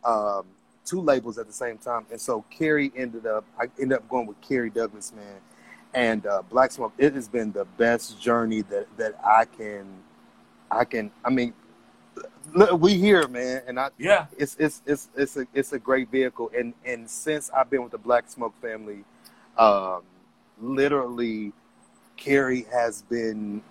um, 0.04 0.46
two 0.84 1.00
labels 1.00 1.38
at 1.38 1.46
the 1.46 1.52
same 1.52 1.78
time, 1.78 2.06
and 2.10 2.20
so 2.20 2.44
Kerry 2.50 2.92
ended 2.96 3.24
up. 3.26 3.44
I 3.58 3.66
ended 3.80 3.98
up 3.98 4.08
going 4.08 4.26
with 4.26 4.40
Kerry 4.40 4.68
Douglas, 4.68 5.12
man, 5.14 5.40
and 5.94 6.26
uh, 6.26 6.42
Black 6.50 6.72
Smoke. 6.72 6.92
It 6.98 7.14
has 7.14 7.28
been 7.28 7.52
the 7.52 7.64
best 7.64 8.20
journey 8.20 8.62
that 8.62 8.88
that 8.96 9.14
I 9.24 9.44
can, 9.44 9.86
I 10.72 10.84
can. 10.84 11.12
I 11.24 11.30
mean, 11.30 11.54
look, 12.54 12.80
we 12.80 12.94
here, 12.98 13.26
man, 13.28 13.62
and 13.66 13.78
I 13.80 13.90
Yeah. 13.98 14.26
it's 14.36 14.56
it's 14.58 14.82
it's 14.86 15.08
it's 15.16 15.36
a 15.36 15.46
it's 15.54 15.72
a 15.72 15.78
great 15.78 16.10
vehicle 16.10 16.50
and 16.56 16.74
and 16.84 17.08
since 17.08 17.50
I've 17.50 17.70
been 17.70 17.82
with 17.82 17.92
the 17.92 17.98
Black 17.98 18.30
Smoke 18.30 18.54
family, 18.60 19.04
um, 19.58 20.02
literally, 20.60 21.52
Kerry 22.16 22.66
has 22.72 23.02
been 23.02 23.62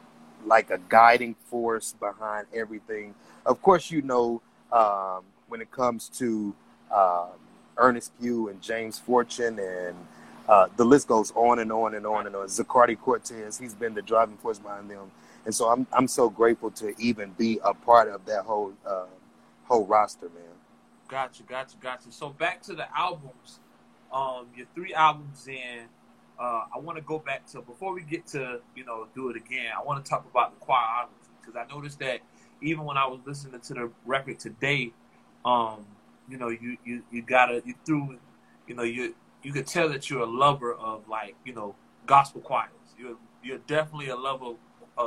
like 0.45 0.71
a 0.71 0.79
guiding 0.89 1.35
force 1.49 1.93
behind 1.99 2.47
everything. 2.53 3.13
Of 3.45 3.61
course, 3.61 3.91
you 3.91 4.01
know 4.01 4.41
um, 4.71 5.23
when 5.47 5.61
it 5.61 5.71
comes 5.71 6.09
to 6.19 6.53
um, 6.93 7.29
Ernest 7.77 8.11
Pugh 8.19 8.49
and 8.49 8.61
James 8.61 8.99
Fortune 8.99 9.59
and 9.59 9.95
uh, 10.49 10.67
the 10.75 10.83
list 10.85 11.07
goes 11.07 11.31
on 11.35 11.59
and 11.59 11.71
on 11.71 11.95
and 11.95 12.05
on 12.05 12.27
and 12.27 12.35
on. 12.35 12.47
Zacardi 12.47 12.99
Cortez, 12.99 13.57
he's 13.57 13.73
been 13.73 13.93
the 13.93 14.01
driving 14.01 14.37
force 14.37 14.59
behind 14.59 14.89
them, 14.89 15.11
and 15.45 15.53
so 15.53 15.69
I'm 15.69 15.87
I'm 15.93 16.07
so 16.07 16.29
grateful 16.29 16.71
to 16.71 16.93
even 16.99 17.31
be 17.37 17.59
a 17.63 17.73
part 17.73 18.09
of 18.09 18.25
that 18.25 18.43
whole 18.43 18.73
uh, 18.85 19.05
whole 19.65 19.85
roster, 19.85 20.27
man. 20.29 20.43
Gotcha, 21.07 21.43
gotcha, 21.43 21.75
gotcha. 21.81 22.11
So 22.11 22.29
back 22.29 22.61
to 22.63 22.73
the 22.73 22.85
albums, 22.97 23.59
um, 24.13 24.47
your 24.55 24.67
three 24.75 24.93
albums 24.93 25.47
in. 25.47 25.85
Uh, 26.39 26.65
I 26.75 26.79
want 26.79 26.97
to 26.97 27.03
go 27.03 27.19
back 27.19 27.45
to 27.51 27.61
before 27.61 27.93
we 27.93 28.01
get 28.01 28.25
to 28.27 28.61
you 28.75 28.85
know 28.85 29.07
do 29.13 29.29
it 29.29 29.35
again. 29.35 29.71
I 29.77 29.83
want 29.83 30.03
to 30.03 30.09
talk 30.09 30.25
about 30.29 30.53
the 30.57 30.65
choir 30.65 31.05
because 31.39 31.55
I 31.55 31.71
noticed 31.71 31.99
that 31.99 32.21
even 32.61 32.85
when 32.85 32.97
I 32.97 33.07
was 33.07 33.19
listening 33.25 33.59
to 33.59 33.73
the 33.73 33.91
record 34.05 34.39
today, 34.39 34.91
um, 35.45 35.85
you 36.29 36.37
know, 36.37 36.49
you 36.49 36.77
you 36.85 37.03
you 37.11 37.21
gotta 37.21 37.61
you 37.65 37.73
threw, 37.85 38.17
you 38.67 38.75
know, 38.75 38.83
you 38.83 39.15
you 39.43 39.51
could 39.51 39.67
tell 39.67 39.89
that 39.89 40.09
you're 40.09 40.21
a 40.21 40.25
lover 40.25 40.73
of 40.73 41.07
like 41.07 41.35
you 41.45 41.53
know 41.53 41.75
gospel 42.05 42.41
choirs. 42.41 42.69
You're 42.97 43.17
you're 43.43 43.59
definitely 43.59 44.09
a 44.09 44.15
lover 44.15 44.53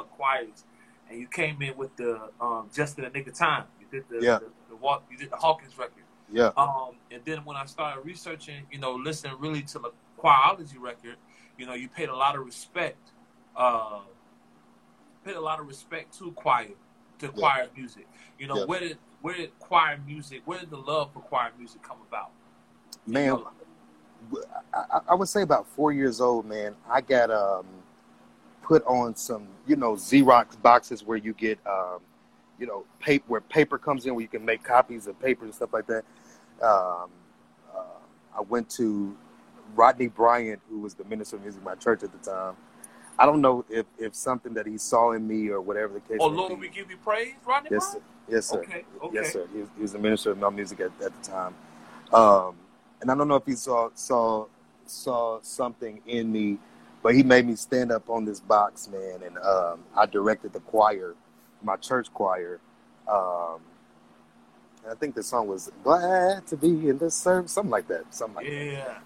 of 0.01 0.11
choirs, 0.11 0.65
and 1.09 1.19
you 1.19 1.27
came 1.27 1.61
in 1.63 1.77
with 1.77 1.95
the 1.97 2.31
um, 2.41 2.69
just 2.75 2.99
in 2.99 3.05
the 3.05 3.11
nick 3.11 3.27
of 3.27 3.35
time. 3.35 3.65
You 3.81 3.87
did 3.91 4.09
the, 4.09 4.25
yeah. 4.25 4.39
the, 4.39 4.47
the 4.71 4.77
walk. 4.77 5.05
You 5.11 5.17
did 5.17 5.31
the 5.31 5.37
Hawkins 5.37 5.77
record. 5.79 6.05
Yeah. 6.33 6.51
Um, 6.57 6.97
and 7.11 7.23
then 7.25 7.45
when 7.45 7.57
I 7.57 7.65
started 7.67 8.05
researching, 8.05 8.67
you 8.71 8.79
know, 8.79 8.95
listening 8.95 9.35
really 9.39 9.63
to 9.63 9.79
the 9.79 9.91
choirology 10.19 10.81
record, 10.81 11.17
you 11.59 11.67
know, 11.67 11.75
you 11.75 11.89
paid 11.89 12.09
a 12.09 12.17
lot 12.17 12.37
of 12.37 12.45
respect. 12.45 13.11
Uh, 13.57 14.01
paid 15.25 15.37
a 15.37 15.41
lot 15.41 15.61
of 15.61 15.67
respect 15.67 16.17
to 16.19 16.33
choir, 16.33 16.69
to 17.19 17.29
choir 17.29 17.69
music. 17.77 18.07
You 18.39 18.47
know, 18.47 18.59
yeah. 18.59 18.65
where 18.65 18.81
did 18.81 18.99
where 19.23 19.37
did 19.37 19.59
choir 19.59 19.99
music, 20.07 20.43
where 20.45 20.61
did 20.61 20.71
the 20.71 20.77
love 20.77 21.13
for 21.13 21.21
choir 21.21 21.51
music 21.59 21.83
come 21.83 21.99
about? 22.09 22.31
Man, 23.07 23.25
you 23.25 23.31
know, 23.31 24.43
I, 24.75 25.01
I, 25.09 25.15
would 25.15 25.29
say 25.29 25.43
about 25.43 25.67
four 25.69 25.93
years 25.93 26.21
old, 26.21 26.47
man. 26.47 26.75
I 26.89 27.01
got 27.01 27.31
um, 27.31 27.67
put 28.65 28.85
on 28.87 29.15
some, 29.15 29.47
you 29.67 29.77
know, 29.77 29.93
Xerox 29.93 30.61
boxes 30.61 31.05
where 31.05 31.19
you 31.19 31.35
get, 31.35 31.59
um, 31.67 32.01
you 32.59 32.67
know, 32.67 32.85
paper 32.99 33.25
where 33.29 33.41
paper 33.43 33.79
comes 33.79 34.07
in 34.07 34.15
where 34.15 34.23
you 34.23 34.29
can 34.29 34.45
make 34.45 34.63
copies 34.63 35.07
of 35.07 35.21
paper 35.21 35.45
and 35.45 35.55
stuff 35.55 35.73
like 35.73 35.87
that. 35.87 36.05
Um, 36.63 37.11
uh, 37.75 38.39
I 38.39 38.41
went 38.49 38.71
to 38.71 39.15
Rodney 39.75 40.09
Bryant, 40.09 40.61
who 40.71 40.81
was 40.81 40.95
the 40.95 41.05
minister 41.05 41.37
of 41.37 41.43
music 41.43 41.61
in 41.61 41.65
my 41.65 41.75
church 41.75 42.03
at 42.03 42.13
the 42.13 42.31
time. 42.31 42.57
I 43.19 43.27
don't 43.27 43.41
know 43.41 43.65
if, 43.69 43.87
if 43.99 44.15
something 44.15 44.55
that 44.55 44.67
he 44.67 44.79
saw 44.79 45.13
in 45.13 45.27
me 45.29 45.49
or 45.49 45.61
whatever 45.61 45.95
the 45.95 46.01
case. 46.01 46.19
Oh 46.21 46.27
Lord, 46.27 46.51
be. 46.51 46.57
we 46.57 46.69
give 46.69 46.91
you 46.91 46.97
praise, 46.97 47.35
Rodney. 47.45 47.71
Yes, 47.71 47.93
sir. 47.93 48.01
Yes, 48.29 48.47
sir. 48.47 48.59
Okay. 48.61 48.85
okay. 49.03 49.15
Yes, 49.15 49.33
sir. 49.33 49.47
He 49.53 49.61
was, 49.61 49.69
he 49.77 49.83
was 49.83 49.93
the 49.93 49.99
minister 49.99 50.31
of 50.31 50.39
my 50.39 50.51
music 50.51 50.81
at, 50.81 50.91
at 51.05 51.23
the 51.23 51.31
time, 51.31 51.55
um, 52.13 52.57
and 53.01 53.11
I 53.11 53.15
don't 53.15 53.29
know 53.29 53.37
if 53.37 53.47
he 53.47 53.55
saw 53.55 53.91
saw 53.95 54.47
saw 54.87 55.39
something 55.43 56.01
in 56.07 56.33
me, 56.33 56.59
but 57.05 57.15
he 57.15 57.23
made 57.23 57.47
me 57.47 57.55
stand 57.55 57.93
up 57.93 58.09
on 58.09 58.25
this 58.25 58.41
box, 58.41 58.89
man, 58.89 59.21
and 59.23 59.37
um, 59.37 59.81
I 59.95 60.07
directed 60.07 60.55
the 60.55 60.61
choir, 60.61 61.15
my 61.63 61.77
church 61.77 62.11
choir. 62.15 62.61
Um, 63.07 63.61
I 64.91 64.95
think 64.99 65.15
the 65.15 65.23
song 65.23 65.47
was 65.47 65.71
"Glad 65.85 66.47
to 66.47 66.57
Be 66.57 66.89
in 66.89 66.97
the 66.97 67.11
Service," 67.11 67.53
something 67.53 67.71
like 67.71 67.89
that, 67.89 68.13
something 68.13 68.37
like 68.37 68.47
yeah. 68.47 68.77
that. 68.77 69.03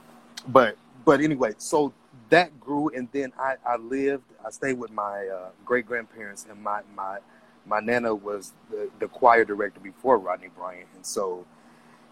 But 0.47 0.77
but 1.05 1.21
anyway, 1.21 1.55
so 1.59 1.93
that 2.31 2.59
grew, 2.61 2.89
and 2.91 3.09
then 3.11 3.33
I, 3.37 3.57
I 3.67 3.77
lived. 3.77 4.23
I 4.47 4.51
stayed 4.51 4.79
with 4.79 4.93
my 4.93 5.27
uh, 5.27 5.49
great 5.65 5.85
grandparents, 5.85 6.47
and 6.49 6.63
my 6.63 6.83
my 6.95 7.19
my 7.67 7.81
nana 7.81 8.15
was 8.15 8.53
the, 8.71 8.89
the 9.01 9.09
choir 9.09 9.45
director 9.45 9.81
before 9.81 10.19
Rodney 10.19 10.51
Bryant, 10.57 10.87
and 10.95 11.05
so 11.05 11.45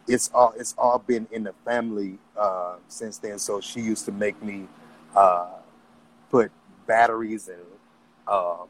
it's 0.08 0.32
all 0.34 0.52
it's 0.56 0.74
all 0.76 0.98
been 0.98 1.28
in 1.30 1.44
the 1.44 1.54
family 1.64 2.18
uh, 2.36 2.74
since 2.88 3.18
then. 3.18 3.38
So 3.38 3.60
she 3.60 3.80
used 3.80 4.04
to 4.06 4.12
make 4.12 4.42
me 4.42 4.66
uh, 5.14 5.46
put 6.30 6.50
batteries 6.86 7.48
and 7.48 7.62
um, 8.28 8.68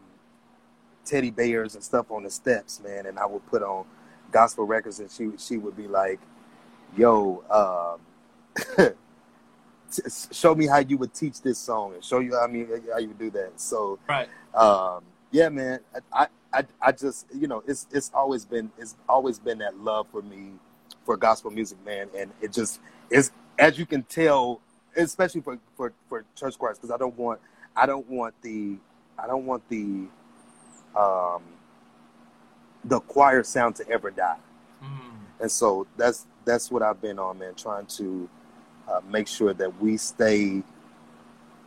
teddy 1.05 1.31
bears 1.31 1.75
and 1.75 1.83
stuff 1.83 2.11
on 2.11 2.25
the 2.25 2.31
steps, 2.31 2.81
man, 2.83 3.07
and 3.07 3.19
I 3.19 3.27
would 3.27 3.47
put 3.47 3.63
on 3.63 3.85
gospel 4.33 4.65
records, 4.65 5.01
and 5.01 5.11
she 5.11 5.31
she 5.39 5.57
would 5.57 5.77
be 5.77 5.89
like, 5.89 6.21
"Yo." 6.97 7.43
Um, 7.51 8.01
show 10.33 10.55
me 10.55 10.67
how 10.67 10.79
you 10.79 10.99
would 10.99 11.15
teach 11.15 11.41
this 11.43 11.59
song 11.59 11.95
and 11.95 12.05
show 12.05 12.19
you 12.19 12.37
I 12.37 12.47
mean 12.47 12.69
how 12.93 12.99
you 12.99 13.09
would 13.09 13.19
do 13.19 13.31
that. 13.31 13.53
So 13.61 13.99
right, 14.09 14.29
um, 14.55 15.05
yeah, 15.31 15.49
man. 15.49 15.81
I, 16.13 16.27
I 16.53 16.65
I 16.81 16.93
just 16.93 17.27
you 17.35 17.47
know 17.47 17.63
it's 17.67 17.87
it's 17.93 18.11
always 18.15 18.45
been 18.45 18.71
it's 18.79 18.97
always 19.09 19.39
been 19.39 19.59
that 19.59 19.79
love 19.79 20.07
for 20.11 20.23
me 20.23 20.53
for 21.05 21.17
gospel 21.17 21.51
music, 21.51 21.79
man, 21.85 22.09
and 22.17 22.33
it 22.41 22.53
just 22.53 22.81
is 23.11 23.31
as 23.59 23.79
you 23.79 23.87
can 23.87 24.03
tell, 24.05 24.61
especially 24.97 25.41
for 25.41 25.59
for 25.77 25.93
for 26.09 26.25
church 26.35 26.59
choirs, 26.59 26.79
because 26.79 26.91
I 26.91 26.97
don't 26.97 27.17
want 27.19 27.41
I 27.77 27.87
don't 27.87 28.09
want 28.09 28.35
the 28.43 28.77
I 29.19 29.27
don't 29.27 29.47
want 29.47 29.69
the 29.69 30.07
um 30.97 31.43
the 32.85 33.01
choir 33.01 33.43
sound 33.43 33.77
to 33.77 33.89
ever 33.89 34.11
die. 34.11 34.39
Mm. 34.83 35.41
And 35.41 35.51
so 35.51 35.87
that's 35.97 36.27
that's 36.45 36.71
what 36.71 36.83
I've 36.83 37.01
been 37.01 37.19
on, 37.19 37.39
man, 37.39 37.55
trying 37.55 37.87
to 37.87 38.29
uh, 38.89 39.01
make 39.09 39.29
sure 39.29 39.53
that 39.53 39.81
we 39.81 39.97
stay 39.97 40.63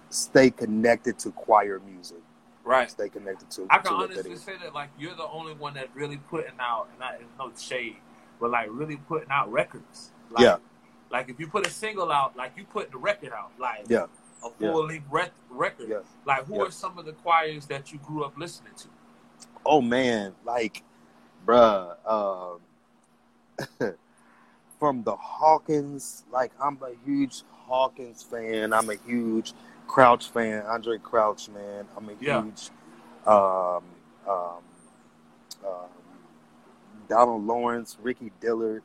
stay 0.10 0.50
connected 0.50 1.20
to 1.20 1.32
choir 1.32 1.80
music. 1.86 2.18
Right. 2.64 2.90
Stay 2.90 3.10
connected 3.10 3.50
to. 3.52 3.68
I 3.70 3.80
can 3.80 3.92
to 3.92 4.04
honestly 4.04 4.36
say 4.36 4.54
that 4.62 4.74
like 4.74 4.90
you're 4.98 5.16
the 5.16 5.28
only 5.28 5.54
one 5.54 5.74
that 5.74 5.90
really 5.96 6.18
putting 6.18 6.54
out, 6.60 6.88
and 6.92 7.00
not 7.00 7.20
no 7.38 7.52
shade, 7.58 7.98
but 8.40 8.52
like 8.52 8.68
really 8.72 8.98
putting 8.98 9.30
out 9.32 9.52
records. 9.52 10.12
Like, 10.30 10.44
yeah. 10.44 10.58
Like 11.12 11.30
if 11.30 11.40
you 11.40 11.48
put 11.48 11.66
a 11.66 11.70
single 11.70 12.12
out, 12.12 12.36
like 12.36 12.54
you 12.56 12.66
put 12.66 12.92
the 12.92 12.98
record 12.98 13.34
out, 13.34 13.52
like 13.60 13.86
yeah. 13.88 14.06
a 14.44 14.50
full 14.50 14.88
length 14.88 15.08
rec- 15.10 15.34
record. 15.50 15.90
Yeah. 15.90 16.00
Like 16.26 16.46
who 16.46 16.62
are 16.62 16.72
some 16.72 16.98
of 16.98 17.06
the 17.06 17.14
choirs 17.14 17.66
that 17.68 17.92
you 17.92 18.00
grew 18.00 18.24
up 18.24 18.38
listening 18.38 18.74
to? 18.78 18.88
Oh 19.66 19.82
man, 19.82 20.34
like, 20.46 20.84
bruh. 21.46 21.96
Um, 22.06 22.60
from 24.80 25.04
the 25.04 25.16
Hawkins, 25.16 26.24
like 26.32 26.52
I'm 26.62 26.80
a 26.82 26.94
huge 27.06 27.44
Hawkins 27.68 28.24
fan. 28.24 28.74
I'm 28.74 28.90
a 28.90 28.96
huge 29.06 29.54
Crouch 29.88 30.30
fan, 30.30 30.64
Andraé 30.64 31.02
Crouch 31.02 31.50
man. 31.50 31.86
I'm 31.98 32.10
a 32.10 32.14
huge 32.14 32.70
um, 33.28 33.84
um, 34.28 34.64
um, 35.66 35.90
Donald 37.08 37.46
Lawrence, 37.46 37.98
Ricky 38.02 38.32
Dillard. 38.40 38.84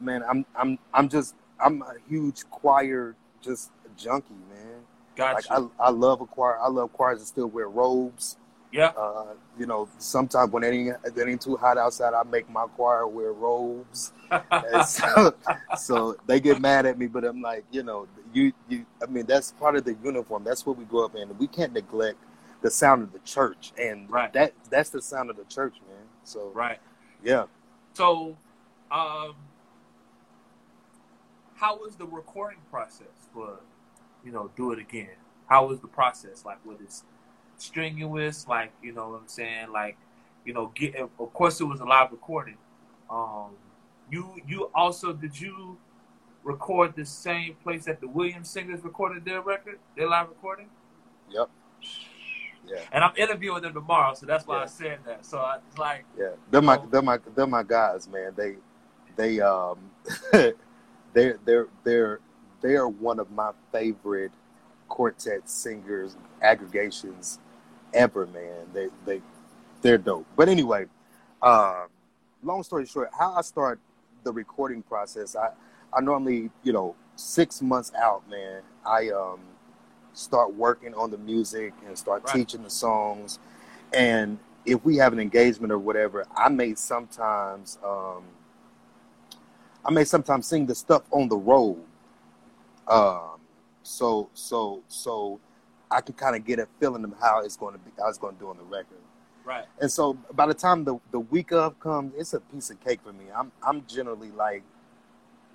Man, 0.00 0.22
I'm 0.28 0.44
I'm 0.54 0.78
I'm 0.92 1.08
just 1.08 1.34
I'm 1.62 1.82
a 1.82 1.94
huge 2.08 2.48
choir 2.50 3.16
just 3.40 3.70
junkie, 3.96 4.34
man. 4.50 4.80
Gotcha. 5.16 5.52
Like 5.52 5.70
I 5.80 5.86
I 5.86 5.90
love 5.90 6.20
a 6.20 6.26
choir. 6.26 6.58
I 6.60 6.68
love 6.68 6.92
choirs 6.92 7.20
that 7.20 7.26
still 7.26 7.48
wear 7.48 7.68
robes. 7.68 8.36
Yeah. 8.72 8.92
Uh, 8.96 9.34
you 9.58 9.66
know, 9.66 9.86
sometimes 9.98 10.50
when 10.50 10.64
it 10.64 10.68
ain't, 10.68 10.96
it 11.04 11.28
ain't 11.28 11.42
too 11.42 11.56
hot 11.56 11.76
outside, 11.76 12.14
I 12.14 12.22
make 12.22 12.48
my 12.48 12.66
choir 12.68 13.06
wear 13.06 13.32
robes. 13.32 14.14
so, 14.86 15.34
so, 15.76 16.16
they 16.26 16.40
get 16.40 16.58
mad 16.58 16.86
at 16.86 16.98
me, 16.98 17.06
but 17.06 17.22
I'm 17.22 17.42
like, 17.42 17.66
you 17.70 17.82
know, 17.82 18.08
you, 18.32 18.52
you. 18.70 18.86
I 19.02 19.06
mean, 19.06 19.26
that's 19.26 19.52
part 19.52 19.76
of 19.76 19.84
the 19.84 19.94
uniform. 20.02 20.42
That's 20.42 20.64
what 20.64 20.78
we 20.78 20.84
grew 20.86 21.04
up 21.04 21.14
in. 21.14 21.36
We 21.36 21.48
can't 21.48 21.74
neglect 21.74 22.18
the 22.62 22.70
sound 22.70 23.02
of 23.02 23.12
the 23.12 23.18
church, 23.18 23.72
and 23.78 24.08
right. 24.08 24.32
that 24.32 24.54
that's 24.70 24.88
the 24.88 25.02
sound 25.02 25.28
of 25.28 25.36
the 25.36 25.44
church, 25.44 25.74
man. 25.86 26.06
So 26.24 26.50
right, 26.54 26.78
yeah. 27.22 27.44
So, 27.92 28.38
um, 28.90 29.34
how 31.62 31.78
was 31.78 31.94
the 31.94 32.04
recording 32.04 32.58
process 32.72 33.28
for, 33.32 33.60
you 34.24 34.32
know, 34.32 34.50
do 34.56 34.72
it 34.72 34.80
again? 34.80 35.14
How 35.46 35.66
was 35.66 35.78
the 35.78 35.86
process 35.86 36.44
like? 36.44 36.58
with 36.66 36.80
it 36.80 36.92
strenuous, 37.56 38.48
like 38.48 38.72
you 38.82 38.92
know 38.92 39.10
what 39.10 39.20
I'm 39.20 39.28
saying, 39.28 39.70
like 39.70 39.96
you 40.44 40.52
know, 40.52 40.72
get. 40.74 40.96
Of 40.96 41.32
course, 41.32 41.60
it 41.60 41.64
was 41.64 41.78
a 41.78 41.84
live 41.84 42.10
recording. 42.10 42.56
Um, 43.08 43.52
you 44.10 44.36
you 44.46 44.70
also 44.74 45.12
did 45.12 45.40
you 45.40 45.78
record 46.42 46.96
the 46.96 47.06
same 47.06 47.54
place 47.62 47.84
that 47.84 48.00
the 48.00 48.08
Williams 48.08 48.50
singers 48.50 48.82
recorded 48.82 49.24
their 49.24 49.40
record, 49.40 49.78
their 49.96 50.08
live 50.08 50.30
recording? 50.30 50.68
Yep. 51.30 51.48
Yeah. 52.66 52.76
And 52.90 53.04
I'm 53.04 53.14
interviewing 53.16 53.62
them 53.62 53.74
tomorrow, 53.74 54.14
so 54.14 54.26
that's 54.26 54.46
why 54.48 54.56
yeah. 54.56 54.62
I 54.62 54.66
said 54.66 54.98
that. 55.06 55.24
So 55.24 55.38
I 55.38 55.58
it's 55.68 55.78
like 55.78 56.06
Yeah. 56.18 56.30
They're 56.50 56.62
my 56.62 56.80
they're 56.90 57.02
my 57.02 57.18
they're 57.36 57.46
my 57.46 57.62
guys, 57.62 58.08
man. 58.08 58.32
They 58.36 58.56
they 59.14 59.40
um 59.40 59.78
they're 61.12 61.38
they're 61.44 61.68
they're 61.84 62.20
they're 62.60 62.88
one 62.88 63.18
of 63.18 63.30
my 63.30 63.52
favorite 63.72 64.32
quartet 64.88 65.48
singers 65.48 66.16
aggregations 66.40 67.38
ever, 67.94 68.26
man. 68.26 68.66
They 68.72 68.88
they 69.04 69.22
they're 69.82 69.98
dope. 69.98 70.26
But 70.36 70.48
anyway, 70.48 70.86
um, 71.42 71.86
long 72.42 72.62
story 72.62 72.86
short, 72.86 73.10
how 73.18 73.34
I 73.34 73.42
start 73.42 73.80
the 74.24 74.32
recording 74.32 74.82
process, 74.82 75.36
I 75.36 75.50
I 75.92 76.00
normally 76.00 76.50
you 76.62 76.72
know 76.72 76.94
six 77.16 77.62
months 77.62 77.92
out, 77.94 78.28
man. 78.28 78.62
I 78.86 79.10
um 79.10 79.40
start 80.14 80.54
working 80.54 80.94
on 80.94 81.10
the 81.10 81.18
music 81.18 81.72
and 81.86 81.96
start 81.96 82.22
right. 82.24 82.34
teaching 82.34 82.62
the 82.62 82.70
songs, 82.70 83.38
and 83.92 84.38
if 84.64 84.84
we 84.84 84.96
have 84.96 85.12
an 85.12 85.20
engagement 85.20 85.72
or 85.72 85.78
whatever, 85.78 86.26
I 86.36 86.48
may 86.48 86.74
sometimes 86.74 87.78
um, 87.84 88.22
I 89.84 89.90
may 89.90 90.04
sometimes 90.04 90.46
sing 90.46 90.66
the 90.66 90.74
stuff 90.74 91.02
on 91.10 91.28
the 91.28 91.36
road. 91.36 91.82
Um, 92.88 93.40
so 93.82 94.28
so 94.34 94.82
so 94.88 95.40
I 95.90 96.00
can 96.00 96.14
kind 96.14 96.36
of 96.36 96.44
get 96.44 96.58
a 96.58 96.66
feeling 96.80 97.04
of 97.04 97.12
how 97.20 97.40
it's 97.40 97.56
going 97.56 97.74
to 97.74 97.78
be, 97.80 97.90
how 97.98 98.08
it's 98.08 98.18
going 98.18 98.34
to 98.34 98.40
do 98.40 98.48
on 98.48 98.56
the 98.56 98.64
record. 98.64 98.98
Right. 99.44 99.64
And 99.80 99.90
so 99.90 100.14
by 100.34 100.46
the 100.46 100.54
time 100.54 100.84
the, 100.84 100.98
the 101.10 101.20
week 101.20 101.52
of 101.52 101.78
comes, 101.80 102.12
it's 102.16 102.32
a 102.32 102.40
piece 102.40 102.70
of 102.70 102.80
cake 102.80 103.00
for 103.04 103.12
me. 103.12 103.24
I'm 103.36 103.50
I'm 103.62 103.84
generally 103.86 104.30
like, 104.30 104.62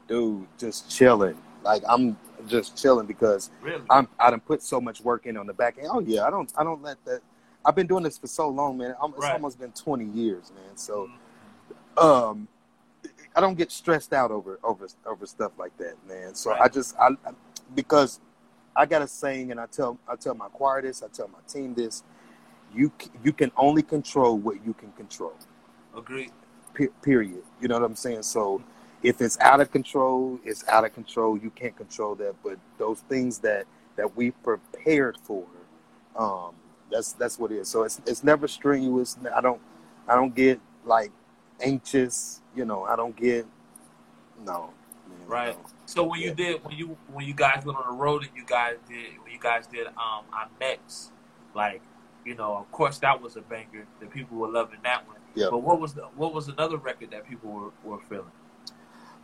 dude, 0.07 0.48
just 0.57 0.89
chilling. 0.89 1.38
Like 1.63 1.84
I'm 1.88 2.17
just 2.48 2.77
chilling 2.81 3.07
because 3.07 3.50
Really? 3.62 3.84
I'm 3.89 4.07
I 4.19 4.29
done 4.29 4.39
put 4.41 4.62
so 4.62 4.79
much 4.81 5.01
work 5.01 5.25
in 5.25 5.38
on 5.38 5.48
the 5.48 5.53
back 5.53 5.77
end. 5.77 5.88
Oh 5.91 6.00
yeah, 6.00 6.25
I 6.25 6.29
don't 6.29 6.51
I 6.57 6.63
don't 6.63 6.81
let 6.81 7.03
that. 7.05 7.22
I've 7.65 7.75
been 7.75 7.88
doing 7.88 8.03
this 8.03 8.17
for 8.17 8.27
so 8.27 8.48
long, 8.50 8.77
man. 8.77 8.91
It's 8.91 9.17
Right. 9.17 9.34
almost 9.34 9.60
been 9.60 9.72
20 9.72 10.05
years, 10.05 10.51
man. 10.55 10.75
So 10.77 11.10
Mhm. 11.98 12.01
um, 12.03 12.48
I 13.38 13.41
don't 13.41 13.58
get 13.58 13.72
stressed 13.72 14.13
out 14.13 14.32
over 14.32 14.60
over 14.65 14.88
over 15.08 15.27
stuff 15.27 15.53
like 15.60 15.77
that, 15.79 15.96
man. 16.10 16.36
So 16.36 16.51
Right. 16.51 16.62
I 16.63 16.70
just 16.70 16.98
I, 16.98 17.10
I 17.25 17.32
because 17.75 18.22
I 18.75 18.86
got 18.88 19.03
a 19.03 19.08
saying, 19.08 19.51
and 19.51 19.60
I 19.62 19.67
tell 19.67 20.00
I 20.10 20.17
tell 20.17 20.36
my 20.36 20.50
choir 20.50 20.82
this, 20.84 21.03
I 21.03 21.10
tell 21.10 21.29
my 21.29 21.39
team 21.48 21.75
this. 21.75 22.03
You 22.75 22.91
you 23.24 23.34
can 23.34 23.51
only 23.58 23.84
control 23.84 24.38
what 24.38 24.65
you 24.65 24.74
can 24.75 24.91
control. 24.94 25.34
Agreed. 25.98 26.32
pe- 26.75 26.89
period. 27.03 27.44
You 27.62 27.70
know 27.70 27.75
what 27.75 27.86
I'm 27.86 27.96
saying? 27.98 28.24
So 28.24 28.63
if 29.03 29.22
it's 29.22 29.39
out 29.39 29.62
of 29.62 29.72
control, 29.72 30.39
it's 30.46 30.67
out 30.70 30.86
of 30.86 30.94
control. 30.94 31.38
You 31.38 31.51
can't 31.51 31.77
control 31.77 32.15
that. 32.17 32.36
But 32.44 32.60
those 32.79 33.01
things 33.01 33.39
that 33.39 33.65
that 33.98 34.15
we 34.17 34.32
prepared 34.32 35.17
for, 35.24 35.46
um, 36.17 36.56
that's 36.91 37.13
that's 37.13 37.39
what 37.39 37.51
it 37.51 37.58
is. 37.60 37.70
So 37.70 37.84
it's 37.84 38.01
it's 38.08 38.24
never 38.24 38.48
strenuous. 38.48 39.17
I 39.36 39.41
don't 39.41 39.62
I 40.08 40.15
don't 40.15 40.36
get 40.36 40.60
like 40.86 41.12
anxious. 41.62 42.42
You 42.56 42.66
know, 42.66 42.84
I 42.84 42.96
don't 42.96 43.16
get 43.16 43.46
no. 44.46 44.74
man, 45.08 45.28
Right. 45.28 45.56
no. 45.58 45.66
So 45.86 46.04
when 46.04 46.20
you 46.22 46.30
Yeah. 46.30 46.34
did 46.36 46.64
when 46.64 46.76
you 46.78 46.98
when 47.14 47.26
you 47.26 47.34
guys 47.34 47.64
went 47.66 47.78
on 47.78 47.86
the 47.88 48.04
road 48.04 48.24
and 48.24 48.32
you 48.36 48.46
guys 48.46 48.78
did 48.88 49.20
when 49.24 49.32
you 49.32 49.40
guys 49.40 49.68
did 49.68 49.88
um 49.88 50.26
I'm 50.34 50.50
Next, 50.60 51.12
like 51.56 51.82
you 52.26 52.36
know, 52.36 52.58
of 52.58 52.72
course 52.72 52.98
that 53.00 53.22
was 53.22 53.38
a 53.38 53.42
banger. 53.42 53.86
The 54.00 54.08
people 54.08 54.38
were 54.38 54.50
loving 54.50 54.80
that 54.84 55.08
one. 55.08 55.18
Yeah. 55.36 55.48
But 55.50 55.60
what 55.60 55.80
was 55.80 55.94
the 55.94 56.04
what 56.16 56.34
was 56.34 56.48
another 56.48 56.78
record 56.78 57.12
that 57.12 57.28
people 57.28 57.52
were, 57.52 57.72
were 57.84 58.00
feeling? 58.10 58.32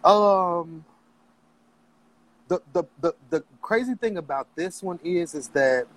Um, 0.03 0.85
the, 2.47 2.61
the 2.73 2.83
the 3.01 3.13
the 3.29 3.43
crazy 3.61 3.95
thing 3.95 4.17
about 4.17 4.47
this 4.55 4.83
one 4.83 4.99
is 5.03 5.33
is 5.33 5.49
that 5.49 5.87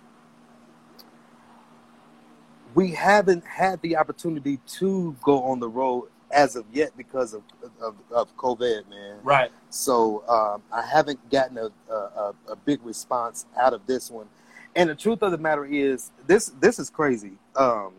we 2.75 2.93
haven't 2.93 3.45
had 3.45 3.81
the 3.83 3.97
opportunity 3.97 4.59
to 4.67 5.17
go 5.23 5.43
on 5.45 5.61
the 5.61 5.69
road 5.69 6.09
as 6.31 6.57
of 6.57 6.65
yet 6.73 6.97
because 6.97 7.35
of 7.35 7.43
of, 7.81 7.95
of 8.11 8.37
COVID, 8.37 8.89
man. 8.89 9.19
Right. 9.23 9.51
So 9.71 10.25
um, 10.29 10.63
I 10.73 10.83
haven't 10.83 11.31
gotten 11.31 11.59
a, 11.59 11.71
a 11.93 12.35
a 12.49 12.57
big 12.57 12.81
response 12.85 13.47
out 13.57 13.73
of 13.75 13.87
this 13.87 14.11
one. 14.11 14.27
And 14.75 14.91
the 14.91 14.95
truth 14.95 15.23
of 15.23 15.31
the 15.31 15.39
matter 15.39 15.65
is, 15.65 16.11
this 16.27 16.53
this 16.61 16.79
is 16.79 16.91
crazy. 16.91 17.33
Um, 17.55 17.93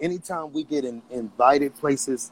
anytime 0.00 0.52
we 0.52 0.62
get 0.64 0.84
in, 0.84 1.02
invited 1.10 1.74
places, 1.74 2.30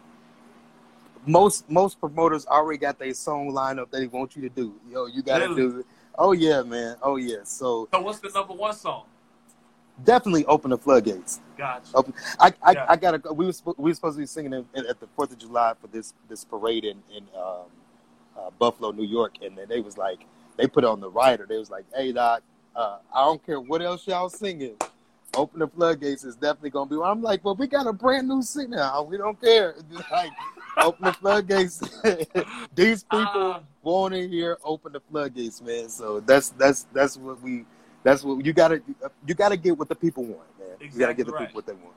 most 1.27 1.69
most 1.71 1.99
promoters 2.01 2.47
already 2.47 2.79
got 2.79 2.99
their 2.99 3.15
song 3.15 3.53
lined 3.53 3.81
up 3.81 3.91
that 3.91 3.99
they 3.99 4.07
want 4.07 4.37
you 4.37 4.43
to 4.43 4.49
do. 4.49 4.75
Yo, 4.91 5.07
you 5.07 5.23
got 5.23 5.39
to 5.39 5.45
Really? 5.49 5.57
do 5.57 5.79
it. 5.81 5.87
Oh 6.19 6.33
yeah, 6.33 6.63
man. 6.63 6.97
Oh 7.03 7.17
yeah. 7.17 7.39
So 7.45 7.89
So 7.93 8.01
what's 8.03 8.21
the 8.21 8.29
number 8.29 8.55
one 8.55 8.75
song? 8.75 9.05
Definitely 10.05 10.45
open 10.47 10.71
the 10.71 10.79
floodgates. 10.79 11.41
Gotcha. 11.57 11.91
Oh, 11.95 12.05
I 12.41 12.53
I, 12.63 12.73
Yeah. 12.73 12.87
I 12.89 12.97
gotta. 12.97 13.19
go. 13.19 13.33
We 13.33 13.47
were 13.47 13.53
we 13.77 13.91
were 13.91 13.95
supposed 13.95 14.17
to 14.17 14.21
be 14.23 14.27
singing 14.27 14.53
in, 14.53 14.87
at 14.87 15.01
the 15.01 15.07
Fourth 15.17 15.33
of 15.33 15.39
July 15.39 15.75
for 15.81 15.87
this 15.89 16.15
this 16.29 16.45
parade 16.45 16.85
in 16.85 17.03
in 17.15 17.25
um, 17.37 17.67
uh, 18.39 18.51
Buffalo, 18.59 18.91
New 18.93 19.07
York, 19.07 19.35
and 19.43 19.57
then 19.57 19.69
they 19.69 19.81
was 19.81 19.97
like 19.99 20.21
they 20.57 20.67
put 20.67 20.85
on 20.85 21.01
the 21.01 21.11
rider. 21.11 21.47
They 21.49 21.59
was 21.59 21.71
like, 21.71 21.85
"Hey, 21.95 22.13
doc, 22.13 22.43
uh, 22.77 22.99
I 23.15 23.25
don't 23.25 23.45
care 23.45 23.61
what 23.61 23.83
else 23.83 24.07
y'all 24.07 24.29
singing. 24.29 24.77
Open 25.35 25.61
the 25.61 25.69
floodgates 25.69 26.25
is 26.25 26.37
definitely 26.37 26.71
gonna 26.71 26.91
be." 26.91 26.97
one." 26.97 27.11
I'm 27.11 27.23
like, 27.23 27.45
"Well, 27.45 27.55
we 27.57 27.67
got 27.67 27.87
a 27.87 27.93
brand 27.93 28.29
new 28.29 28.43
singer. 28.43 28.91
We 29.05 29.17
don't 29.17 29.41
care. 29.41 29.75
like, 30.11 30.31
open 30.79 31.05
the 31.07 31.13
floodgates. 31.13 31.79
These 32.75 33.05
people 33.05 33.27
Ah. 33.35 33.61
want 33.83 34.15
to 34.15 34.29
hear 34.29 34.59
open 34.65 34.93
the 34.93 35.01
floodgates, 35.01 35.61
man. 35.63 35.89
So 35.89 36.21
that's 36.21 36.51
that's 36.51 36.87
that's 36.93 37.17
what 37.17 37.41
we." 37.43 37.65
That's 38.03 38.25
what 38.25 38.45
you 38.45 38.53
gotta 38.53 38.83
you 39.27 39.35
gotta 39.35 39.57
get 39.57 39.79
what 39.79 39.89
the 39.89 39.95
people 39.95 40.25
want, 40.25 40.49
man. 40.59 40.69
you 40.81 40.99
gotta 40.99 41.15
get 41.15 41.27
the 41.27 41.33
right. 41.33 41.47
people 41.47 41.59
what 41.59 41.67
they 41.67 41.75
want. 41.75 41.95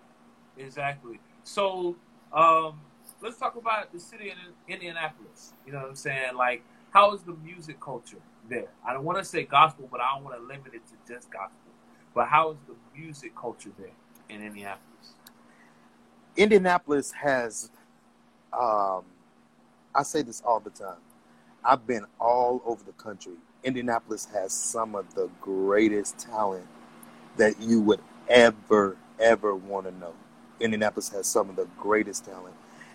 Exactly. 0.58 1.20
So 1.44 1.96
um, 2.32 2.80
let's 3.22 3.38
talk 3.38 3.56
about 3.56 3.92
the 3.92 4.00
city 4.00 4.30
of 4.30 4.38
Indianapolis. 4.68 5.54
You 5.66 5.74
know 5.74 5.80
what 5.80 5.90
I'm 5.90 5.96
saying? 5.96 6.36
Like, 6.36 6.64
how 6.92 7.14
is 7.14 7.22
the 7.24 7.34
music 7.44 7.80
culture 7.80 8.22
there? 8.50 8.68
I 8.88 8.94
don't 8.94 9.04
want 9.04 9.18
to 9.18 9.26
say 9.26 9.44
gospel, 9.44 9.88
but 9.92 10.00
I 10.00 10.16
don't 10.16 10.24
want 10.24 10.38
to 10.38 10.42
limit 10.42 10.74
it 10.74 10.82
to 10.88 11.14
just 11.14 11.32
gospel. 11.32 11.60
But 12.14 12.28
how 12.28 12.52
is 12.52 12.58
the 12.68 12.76
music 12.98 13.36
culture 13.36 13.72
there 13.78 13.92
in 14.30 14.44
Indianapolis? 14.44 15.14
Indianapolis 16.38 17.12
has, 17.12 17.70
um, 18.54 19.04
I 19.94 20.04
say 20.04 20.22
this 20.22 20.42
all 20.46 20.60
the 20.60 20.70
time. 20.70 20.98
I've 21.64 21.86
been 21.88 22.06
all 22.20 22.62
over 22.66 22.84
the 22.84 22.92
country. 22.94 23.34
Indianapolis 23.66 24.26
has 24.34 24.54
some 24.54 24.96
of 24.96 25.14
the 25.16 25.28
greatest 25.42 26.20
talent 26.20 26.68
that 27.36 27.60
you 27.60 27.82
would 27.82 28.00
ever, 28.30 28.96
ever 29.20 29.56
want 29.56 29.88
to 29.88 29.92
know. 29.92 30.14
Indianapolis 30.60 31.10
has 31.10 31.26
some 31.28 31.50
of 31.50 31.56
the 31.58 31.68
greatest 31.78 32.24
talent, 32.26 32.54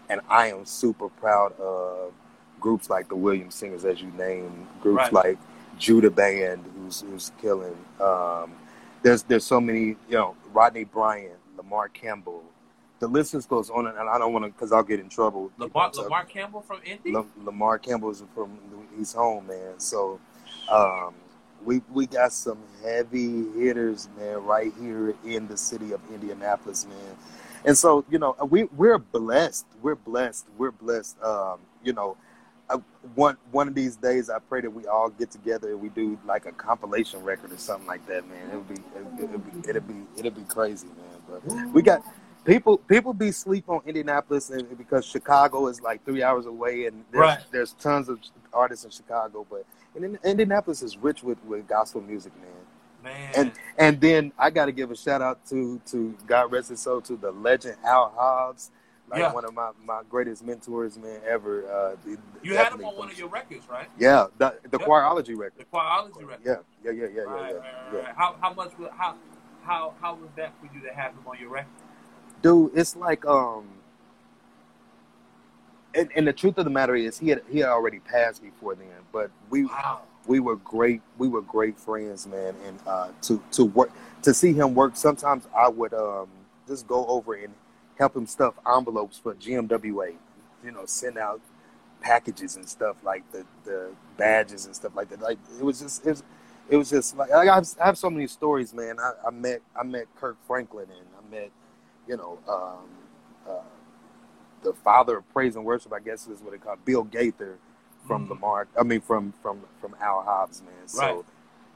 and 0.08 0.20
I 0.30 0.46
am 0.46 0.64
super 0.64 1.08
proud 1.08 1.58
of 1.60 2.12
groups 2.60 2.88
like 2.88 3.08
the 3.08 3.16
Williams 3.16 3.54
Singers, 3.56 3.84
as 3.84 4.00
you 4.00 4.10
name, 4.12 4.66
groups 4.80 5.02
Right. 5.02 5.12
like 5.12 5.38
Judah 5.78 6.10
Band, 6.10 6.64
who's 6.76 7.00
who's 7.02 7.32
killing. 7.40 7.76
Um, 8.00 8.52
there's 9.02 9.24
there's 9.24 9.44
so 9.44 9.60
many, 9.60 9.80
you 10.08 10.12
know, 10.12 10.36
Rodney 10.52 10.84
Bryant, 10.84 11.38
Lamar 11.56 11.88
Campbell. 11.88 12.44
The 13.00 13.08
list 13.08 13.32
just 13.32 13.48
goes 13.48 13.70
on, 13.70 13.86
and 13.86 13.98
I 13.98 14.18
don't 14.18 14.32
want 14.32 14.44
to 14.44 14.50
because 14.50 14.72
I'll 14.72 14.82
get 14.82 15.00
in 15.00 15.08
trouble. 15.08 15.50
Lamar, 15.58 15.90
Lamar 15.94 16.24
Campbell 16.24 16.60
from 16.62 16.80
Indy? 16.84 17.12
Lam- 17.12 17.32
Lamar 17.44 17.78
Campbell 17.78 18.10
is 18.10 18.22
from 18.34 18.58
he's 18.96 19.12
home, 19.12 19.46
man. 19.46 19.78
So 19.78 20.20
um, 20.70 21.14
we 21.64 21.82
we 21.92 22.06
got 22.06 22.32
some 22.32 22.58
heavy 22.82 23.44
hitters, 23.58 24.08
man, 24.18 24.42
right 24.44 24.72
here 24.80 25.14
in 25.24 25.48
the 25.48 25.56
city 25.56 25.92
of 25.92 26.00
Indianapolis, 26.12 26.86
man. 26.86 27.16
And 27.64 27.76
so 27.76 28.04
you 28.10 28.18
know 28.18 28.36
we 28.48 28.64
we're 28.64 28.98
blessed. 28.98 29.66
We're 29.82 29.94
blessed. 29.96 30.46
We're 30.56 30.70
blessed. 30.72 31.22
Um, 31.22 31.58
you 31.84 31.92
know, 31.92 32.16
I, 32.70 32.76
one 33.14 33.36
one 33.50 33.68
of 33.68 33.74
these 33.74 33.96
days, 33.96 34.30
I 34.30 34.38
pray 34.38 34.62
that 34.62 34.70
we 34.70 34.86
all 34.86 35.10
get 35.10 35.30
together 35.30 35.70
and 35.70 35.80
we 35.80 35.90
do 35.90 36.18
like 36.26 36.46
a 36.46 36.52
compilation 36.52 37.22
record 37.22 37.52
or 37.52 37.58
something 37.58 37.86
like 37.86 38.06
that, 38.06 38.26
man. 38.28 38.48
It'll 38.48 38.62
be 38.62 38.76
it'll, 38.96 39.24
it'll 39.24 39.38
be 39.38 39.68
it'll 39.68 39.82
be 39.82 40.06
it'll 40.16 40.30
be 40.30 40.44
crazy, 40.44 40.86
man. 40.86 41.20
But 41.28 41.72
we 41.74 41.82
got 41.82 42.02
people 42.44 42.78
people 42.78 43.12
be 43.12 43.32
sleep 43.32 43.68
on 43.68 43.82
Indianapolis 43.86 44.50
and 44.50 44.78
because 44.78 45.04
Chicago 45.04 45.66
is 45.68 45.82
like 45.82 46.04
three 46.06 46.22
hours 46.22 46.46
away 46.46 46.86
and 46.86 47.04
there's, 47.12 47.20
Right. 47.20 47.38
there's 47.50 47.72
tons 47.74 48.08
of 48.08 48.18
artists 48.52 48.84
in 48.86 48.90
Chicago, 48.90 49.46
but 49.50 49.66
and 49.94 50.18
Indianapolis 50.24 50.82
is 50.82 50.96
rich 50.96 51.22
with, 51.22 51.42
with 51.44 51.66
gospel 51.66 52.00
music, 52.00 52.32
man. 52.40 52.50
Man. 53.02 53.32
And 53.34 53.52
and 53.78 54.00
then 54.00 54.32
I 54.38 54.50
got 54.50 54.66
to 54.66 54.72
give 54.72 54.90
a 54.90 54.96
shout 54.96 55.22
out 55.22 55.44
to 55.46 55.80
to 55.86 56.14
God 56.26 56.52
rest 56.52 56.68
his 56.68 56.80
soul 56.80 57.00
to 57.02 57.16
the 57.16 57.30
legend 57.32 57.76
Al 57.84 58.12
Hobbs, 58.14 58.70
like 59.10 59.20
Yeah. 59.20 59.32
one 59.32 59.46
of 59.46 59.54
my, 59.54 59.70
my 59.86 60.02
greatest 60.10 60.44
mentors, 60.44 60.98
man, 60.98 61.18
ever. 61.26 61.64
Uh, 61.66 61.96
the- 62.04 62.18
you 62.42 62.56
had 62.56 62.72
him 62.74 62.84
on 62.84 62.96
one 62.96 63.10
of 63.10 63.18
your 63.18 63.28
records, 63.28 63.66
right? 63.70 63.88
yeah, 63.98 64.26
the 64.36 64.54
the 64.70 64.78
Yeah. 64.78 64.86
choirology 64.86 65.34
record. 65.36 65.60
The. 65.60 65.64
Choirology 65.76 66.26
record. 66.28 66.42
Yeah, 66.44 66.56
yeah, 66.84 66.90
yeah, 66.92 67.02
yeah, 67.06 67.08
yeah, 67.14 67.22
Right, 67.22 67.50
yeah, 67.52 67.56
right, 67.56 67.64
yeah. 67.92 67.98
right. 68.00 68.14
How, 68.16 68.36
how 68.40 68.52
much, 68.52 68.78
was- 68.78 68.90
how, 68.96 69.14
how, 69.62 69.94
how 70.02 70.14
was 70.14 70.28
that 70.36 70.52
for 70.60 70.68
you 70.74 70.82
to 70.86 70.94
have 70.94 71.12
him 71.12 71.26
on 71.26 71.38
your 71.40 71.50
record? 71.50 71.68
dude 72.42 72.70
it's 72.74 72.96
like 72.96 73.24
um 73.26 73.64
and, 75.94 76.10
and 76.16 76.26
the 76.26 76.32
truth 76.32 76.58
of 76.58 76.64
the 76.64 76.70
matter 76.70 76.94
is 76.96 77.18
he 77.18 77.28
had 77.30 77.42
he 77.50 77.60
had 77.60 77.68
already 77.70 78.00
passed 78.00 78.42
before 78.42 78.74
then 78.74 78.88
but 79.12 79.30
we 79.50 79.64
Wow. 79.66 80.02
we 80.26 80.40
were 80.40 80.56
great 80.56 81.02
we 81.18 81.28
were 81.28 81.42
great 81.42 81.78
friends 81.78 82.26
man 82.26 82.54
and 82.66 82.78
uh 82.86 83.08
to 83.22 83.42
to 83.52 83.64
work 83.66 83.90
to 84.22 84.34
see 84.34 84.52
him 84.52 84.74
work 84.74 84.96
sometimes 84.96 85.46
i 85.56 85.68
would 85.68 85.94
um 85.94 86.28
just 86.68 86.86
go 86.86 87.06
over 87.06 87.34
and 87.34 87.54
help 87.98 88.16
him 88.16 88.26
stuff 88.26 88.54
envelopes 88.66 89.18
for 89.18 89.34
gmwa 89.36 90.14
you 90.64 90.70
know 90.72 90.86
send 90.86 91.18
out 91.18 91.40
packages 92.00 92.56
and 92.56 92.68
stuff 92.68 92.96
like 93.04 93.30
the 93.32 93.44
the 93.64 93.90
badges 94.16 94.66
and 94.66 94.74
stuff 94.76 94.94
like 94.96 95.08
that 95.10 95.20
like 95.20 95.38
it 95.58 95.64
was 95.64 95.80
just 95.80 96.06
it 96.06 96.10
was 96.10 96.22
it 96.70 96.76
was 96.76 96.90
just 96.90 97.16
like 97.16 97.30
I 97.32 97.44
have, 97.46 97.68
I 97.82 97.86
have 97.86 97.98
so 97.98 98.10
many 98.10 98.26
stories, 98.26 98.74
man. 98.74 98.98
I, 99.00 99.12
I 99.28 99.30
met 99.30 99.60
I 99.78 99.84
met 99.84 100.06
Kirk 100.16 100.36
Franklin 100.46 100.86
and 100.90 101.08
I 101.18 101.30
met, 101.30 101.50
you 102.08 102.16
know, 102.16 102.38
um, 102.48 102.88
uh, 103.48 103.62
the 104.62 104.72
father 104.72 105.18
of 105.18 105.32
praise 105.32 105.56
and 105.56 105.64
worship. 105.64 105.92
I 105.92 106.00
guess 106.00 106.26
is 106.26 106.40
what 106.40 106.52
they 106.52 106.58
call 106.58 106.76
Bill 106.84 107.04
Gaither 107.04 107.58
from 108.06 108.28
the 108.28 108.34
Mark. 108.34 108.68
I 108.78 108.82
mean 108.82 109.00
from 109.00 109.32
from 109.42 109.60
from 109.80 109.94
Al 110.00 110.22
Hobbs, 110.22 110.62
man. 110.62 110.86
So 110.86 111.00
Right. 111.00 111.24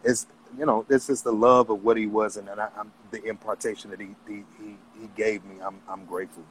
it's 0.05 0.27
you 0.59 0.66
know, 0.66 0.85
this 0.88 1.11
is 1.11 1.23
the 1.23 1.33
love 1.33 1.70
of 1.70 1.83
what 1.83 1.97
he 1.97 2.07
was, 2.07 2.37
and, 2.37 2.49
and 2.49 2.61
I, 2.61 2.68
am 2.79 2.92
the 3.11 3.23
impartation 3.25 3.90
that 3.90 4.01
he, 4.01 4.09
he 4.29 4.44
he 4.59 4.77
he 5.01 5.09
gave 5.16 5.44
me. 5.44 5.57
I'm 5.62 5.81
I'm 5.88 6.05
grateful. 6.05 6.44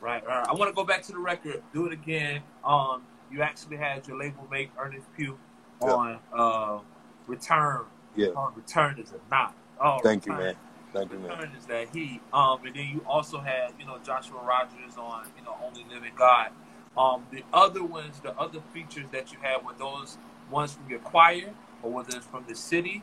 Right, 0.00 0.24
right. 0.26 0.46
I 0.48 0.54
want 0.54 0.70
to 0.70 0.74
go 0.74 0.84
back 0.84 1.02
to 1.04 1.12
the 1.12 1.18
record. 1.18 1.62
Do 1.72 1.86
it 1.86 1.92
again. 1.92 2.42
Um, 2.64 3.02
you 3.30 3.42
actually 3.42 3.76
had 3.76 4.06
your 4.06 4.18
label 4.18 4.46
mate 4.50 4.70
Ernest 4.78 5.06
Pugh 5.16 5.38
on 5.80 6.18
uh, 6.32 6.78
Return. 7.26 7.82
Yeah. 8.14 8.28
On 8.28 8.54
Return 8.54 8.98
is 8.98 9.12
a 9.12 9.30
knot. 9.30 9.54
Oh, 9.80 9.98
thank 10.02 10.24
Return. 10.26 10.38
you, 10.38 10.44
man. 10.46 10.56
Thank 10.96 11.12
you, 11.12 11.18
man. 11.18 11.50
That 11.68 11.88
he, 11.92 12.20
Um, 12.32 12.64
and 12.64 12.74
then 12.74 12.88
you 12.88 13.04
also 13.06 13.38
had 13.38 13.72
you 13.78 13.84
know 13.84 13.98
Joshua 14.04 14.40
Rogers 14.42 14.96
on 14.98 15.26
you 15.38 15.44
know 15.44 15.54
Only 15.64 15.84
Living 15.92 16.12
God. 16.16 16.50
Um, 16.96 17.26
the 17.30 17.44
other 17.52 17.84
ones, 17.84 18.18
the 18.20 18.32
other 18.38 18.60
features 18.72 19.04
that 19.12 19.30
you 19.32 19.38
had 19.42 19.64
were 19.64 19.74
those 19.78 20.16
ones 20.50 20.72
from 20.72 20.88
your 20.88 21.00
choir 21.00 21.52
or 21.82 21.90
whether 21.90 22.16
it's 22.16 22.26
from 22.26 22.44
the 22.48 22.54
city. 22.54 23.02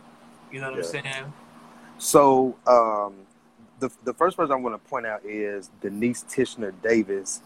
You 0.51 0.61
know 0.61 0.71
what 0.71 0.79
Yeah. 0.79 0.83
I'm 0.85 1.03
saying? 1.03 1.33
So 1.99 2.55
um, 2.65 3.13
the 3.79 3.91
the 4.03 4.13
first 4.13 4.37
person 4.37 4.53
I 4.53 4.55
want 4.55 4.81
to 4.81 4.89
point 4.89 5.05
out 5.05 5.23
is 5.23 5.69
Denise 5.81 6.23
Tishner 6.23 6.73
Davis. 6.81 7.41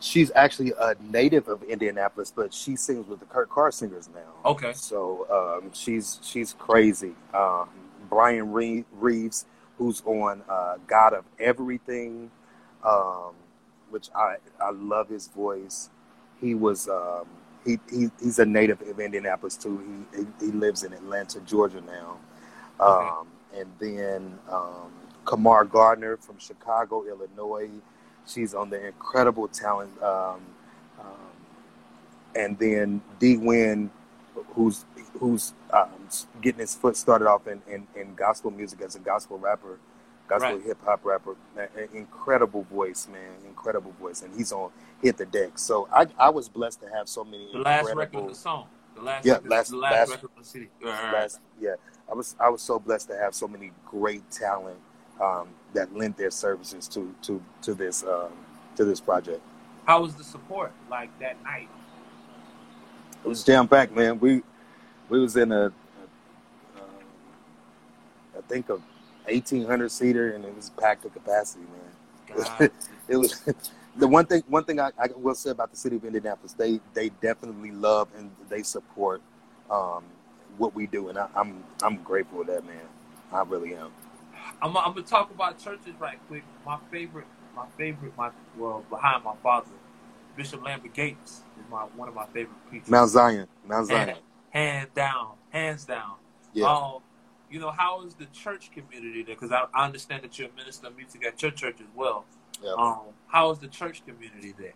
She's 0.00 0.32
actually 0.34 0.72
a 0.78 0.96
native 1.00 1.48
of 1.48 1.62
Indianapolis, 1.62 2.32
but 2.34 2.52
she 2.52 2.74
sings 2.76 3.06
with 3.06 3.20
the 3.20 3.26
Kurt 3.26 3.48
Carr 3.48 3.70
singers 3.70 4.08
now. 4.12 4.50
Okay. 4.50 4.72
So 4.74 5.60
um, 5.62 5.70
she's 5.72 6.18
she's 6.22 6.52
crazy. 6.54 7.12
Um, 7.32 7.68
Brian 8.08 8.52
Reeves, 8.52 9.46
who's 9.78 10.02
on 10.06 10.42
uh, 10.48 10.76
God 10.86 11.12
of 11.14 11.24
Everything, 11.38 12.30
um, 12.84 13.34
which 13.90 14.08
I 14.14 14.36
I 14.60 14.70
love 14.70 15.08
his 15.08 15.28
voice. 15.28 15.90
He 16.40 16.54
was 16.54 16.88
um, 16.88 17.26
he, 17.64 17.78
he 17.90 18.10
he's 18.20 18.38
a 18.38 18.46
native 18.46 18.80
of 18.82 19.00
Indianapolis 19.00 19.56
too. 19.56 20.06
He 20.12 20.20
he, 20.20 20.46
he 20.46 20.52
lives 20.52 20.84
in 20.84 20.92
Atlanta, 20.92 21.40
Georgia 21.40 21.80
now. 21.80 22.16
Okay. 22.80 23.08
Um, 23.08 23.28
and 23.56 23.70
then 23.78 24.38
um, 24.50 24.92
Kamar 25.24 25.64
Gardner 25.64 26.16
from 26.16 26.38
Chicago, 26.38 27.04
Illinois. 27.06 27.70
She's 28.26 28.54
on 28.54 28.70
the 28.70 28.86
incredible 28.86 29.48
talent. 29.48 29.90
Um, 30.02 30.40
um, 30.98 31.30
and 32.34 32.58
then 32.58 33.00
D. 33.18 33.36
Wynn, 33.36 33.90
who's 34.54 34.84
who's 35.18 35.52
um, 35.72 35.88
getting 36.42 36.60
his 36.60 36.74
foot 36.74 36.96
started 36.96 37.26
off 37.28 37.46
in, 37.46 37.60
in, 37.68 37.86
in 37.94 38.14
gospel 38.14 38.50
music 38.50 38.80
as 38.82 38.94
a 38.96 38.98
gospel 38.98 39.38
rapper, 39.38 39.78
gospel 40.28 40.56
Right. 40.56 40.62
hip 40.64 40.78
hop 40.84 41.04
rapper. 41.04 41.36
Man, 41.56 41.68
incredible 41.92 42.62
voice, 42.64 43.08
man, 43.10 43.32
incredible 43.46 43.92
voice, 44.00 44.22
and 44.22 44.34
he's 44.36 44.52
on 44.52 44.70
hit 45.02 45.16
the 45.16 45.26
deck. 45.26 45.58
So 45.58 45.88
I 45.92 46.06
I 46.18 46.30
was 46.30 46.48
blessed 46.48 46.80
to 46.82 46.88
have 46.88 47.08
so 47.08 47.24
many 47.24 47.48
The 47.52 47.58
last 47.58 47.94
record 47.94 48.22
of 48.24 48.28
the 48.28 48.34
song. 48.34 48.66
The 48.94 49.02
last 49.02 49.26
Yeah, 49.26 49.34
record, 49.34 49.50
last- 49.50 49.70
the 49.70 49.76
last, 49.76 49.92
last- 49.92 50.10
record 50.10 50.30
of 50.36 50.42
the 50.44 50.48
city. 50.48 50.70
Right. 50.82 51.12
last 51.12 51.40
yeah 51.60 51.74
i 52.10 52.14
was 52.14 52.36
i 52.38 52.48
was 52.48 52.60
so 52.62 52.78
blessed 52.78 53.08
to 53.08 53.16
have 53.16 53.34
so 53.34 53.48
many 53.48 53.72
great 53.86 54.22
talent 54.30 54.78
um, 55.20 55.48
that 55.72 55.94
lent 55.96 56.16
their 56.16 56.30
services 56.30 56.86
to 56.88 57.12
to 57.22 57.42
to 57.62 57.74
this 57.74 58.04
um, 58.04 58.30
to 58.76 58.84
this 58.84 59.00
project 59.00 59.40
How 59.86 60.00
was 60.02 60.14
the 60.14 60.22
support 60.24 60.70
like 60.90 61.10
that 61.18 61.42
night? 61.42 61.68
it 63.24 63.28
was 63.28 63.42
jam 63.42 63.66
packed 63.68 63.92
man 63.96 64.18
we 64.20 64.42
we 65.08 65.18
was 65.20 65.36
in 65.36 65.50
a, 65.52 65.72
think 68.48 68.68
a 68.68 68.74
1800 69.26 69.90
seater 69.90 70.32
and 70.32 70.44
it 70.44 70.54
was 70.54 70.70
packed 70.70 71.02
to 71.02 71.08
capacity 71.08 71.64
man 71.64 72.44
God, 72.44 72.70
it 73.08 73.16
was 73.16 73.42
the 73.96 74.08
one 74.08 74.26
thing 74.26 74.42
one 74.48 74.64
thing 74.64 74.80
I, 74.80 74.90
I 74.98 75.08
will 75.16 75.34
say 75.34 75.50
about 75.50 75.70
the 75.70 75.76
city 75.76 75.96
of 75.96 76.04
indianapolis 76.04 76.52
they 76.52 76.80
they 76.92 77.08
definitely 77.20 77.70
love 77.70 78.08
and 78.16 78.30
they 78.48 78.62
support 78.62 79.22
um, 79.70 80.04
what 80.58 80.74
we 80.74 80.86
do 80.86 81.08
and 81.08 81.18
I, 81.18 81.28
i'm 81.34 81.64
i'm 81.82 82.02
grateful 82.02 82.44
for 82.44 82.52
that 82.52 82.64
man 82.66 82.86
i 83.32 83.42
really 83.42 83.74
am 83.74 83.90
I'm, 84.62 84.76
I'm 84.76 84.94
gonna 84.94 85.02
talk 85.02 85.30
about 85.30 85.58
churches 85.58 85.94
right 85.98 86.18
quick. 86.28 86.44
My 86.64 86.78
favorite, 86.90 87.26
my 87.54 87.66
favorite, 87.76 88.16
my 88.16 88.30
well 88.56 88.84
behind 88.90 89.24
my 89.24 89.34
father, 89.42 89.68
Bishop 90.36 90.64
Lambert 90.64 90.94
Gates 90.94 91.42
is 91.58 91.70
my 91.70 91.82
one 91.96 92.08
of 92.08 92.14
my 92.14 92.26
favorite 92.26 92.56
preachers. 92.68 92.88
Mount 92.88 93.10
Zion. 93.10 93.46
Mount 93.66 93.88
Zion. 93.88 94.08
Hand, 94.08 94.18
hands 94.50 94.90
down, 94.94 95.28
hands 95.50 95.84
down. 95.84 96.14
Yeah. 96.52 96.72
Um, 96.72 97.02
you 97.54 97.60
know 97.60 97.70
how 97.70 98.04
is 98.04 98.14
the 98.16 98.26
church 98.26 98.72
community 98.72 99.22
there? 99.22 99.36
Because 99.36 99.52
I, 99.52 99.66
I 99.74 99.86
understand 99.86 100.24
that 100.24 100.38
you're 100.38 100.50
a 100.50 100.56
minister 100.56 100.88
of 100.88 100.96
music 100.96 101.24
at 101.26 101.40
your 101.42 101.52
church 101.52 101.80
as 101.80 101.88
well. 101.96 102.26
yeah. 102.62 102.72
Um, 102.78 103.00
how 103.28 103.50
is 103.52 103.60
the 103.60 103.68
church 103.68 104.04
community 104.06 104.54
there? 104.58 104.74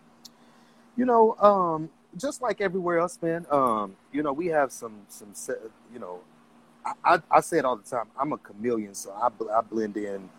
you 0.97 1.05
know, 1.05 1.35
um, 1.37 1.89
just 2.17 2.41
like 2.41 2.61
everywhere 2.61 2.99
else, 2.99 3.19
man. 3.21 3.47
Um, 3.51 3.95
you 4.13 4.23
know, 4.23 4.33
we 4.33 4.47
have 4.47 4.71
some 4.71 4.93
some 5.09 5.33
you 5.93 5.99
know, 5.99 6.21
I, 6.85 6.93
I, 7.05 7.19
I 7.31 7.41
say 7.41 7.59
it 7.59 7.65
all 7.65 7.77
the 7.77 7.89
time. 7.89 8.07
I'm 8.19 8.33
a 8.33 8.37
chameleon, 8.37 8.95
so 8.95 9.13
I, 9.13 9.29
bl- 9.29 9.51
I 9.51 9.61
blend 9.61 9.97
in. 9.97 10.29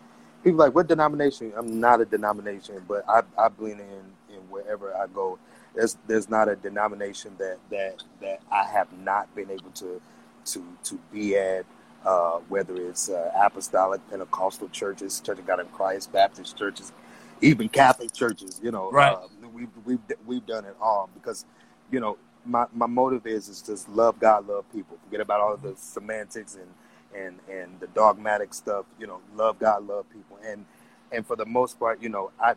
People 0.43 0.59
like 0.59 0.75
what 0.75 0.87
denomination? 0.87 1.53
I'm 1.57 1.79
not 1.79 2.01
a 2.01 2.05
denomination, 2.05 2.83
but 2.87 3.05
I, 3.09 3.23
I 3.39 3.49
blend 3.49 3.81
in 3.81 4.35
in 4.35 4.41
wherever 4.49 4.95
I 4.95 5.07
go. 5.07 5.39
There's 5.75 5.97
there's 6.07 6.29
not 6.29 6.49
a 6.49 6.55
denomination 6.57 7.35
that 7.39 7.59
that 7.71 8.03
that 8.21 8.41
I 8.51 8.65
have 8.65 8.93
not 8.99 9.33
been 9.35 9.51
able 9.51 9.71
to 9.71 10.01
to 10.45 10.63
to 10.85 10.99
be 11.11 11.37
at. 11.37 11.65
Uh, 12.05 12.39
whether 12.49 12.75
it's 12.77 13.09
uh, 13.09 13.31
apostolic, 13.35 14.01
Pentecostal 14.09 14.69
churches, 14.69 15.19
Church 15.21 15.39
of 15.39 15.47
God 15.47 15.59
in 15.61 15.67
Christ, 15.67 16.11
Baptist 16.13 16.57
churches, 16.57 16.93
even 17.41 17.69
Catholic 17.69 18.13
churches, 18.13 18.59
you 18.63 18.71
know, 18.71 18.91
Right. 18.91 19.13
uh, 19.13 19.27
we've 19.53 19.69
we've 19.85 19.99
we've 20.25 20.45
done 20.47 20.65
it 20.65 20.75
all 20.81 21.09
because, 21.13 21.45
you 21.91 21.99
know, 21.99 22.17
my, 22.45 22.65
my 22.73 22.87
motive 22.87 23.27
is 23.27 23.49
is 23.49 23.61
just 23.61 23.89
love 23.89 24.19
God, 24.19 24.47
love 24.47 24.65
people. 24.73 24.97
Forget 25.05 25.21
about 25.21 25.41
all 25.41 25.57
the 25.57 25.75
semantics 25.77 26.55
and 26.55 26.69
and 27.15 27.39
and 27.51 27.79
the 27.81 27.87
dogmatic 27.87 28.53
stuff. 28.53 28.85
You 28.99 29.07
know, 29.07 29.21
love 29.35 29.59
God, 29.59 29.87
love 29.87 30.05
people, 30.11 30.39
and 30.45 30.65
and 31.11 31.25
for 31.27 31.35
the 31.35 31.45
most 31.45 31.79
part, 31.79 32.01
you 32.01 32.09
know, 32.09 32.31
I 32.41 32.55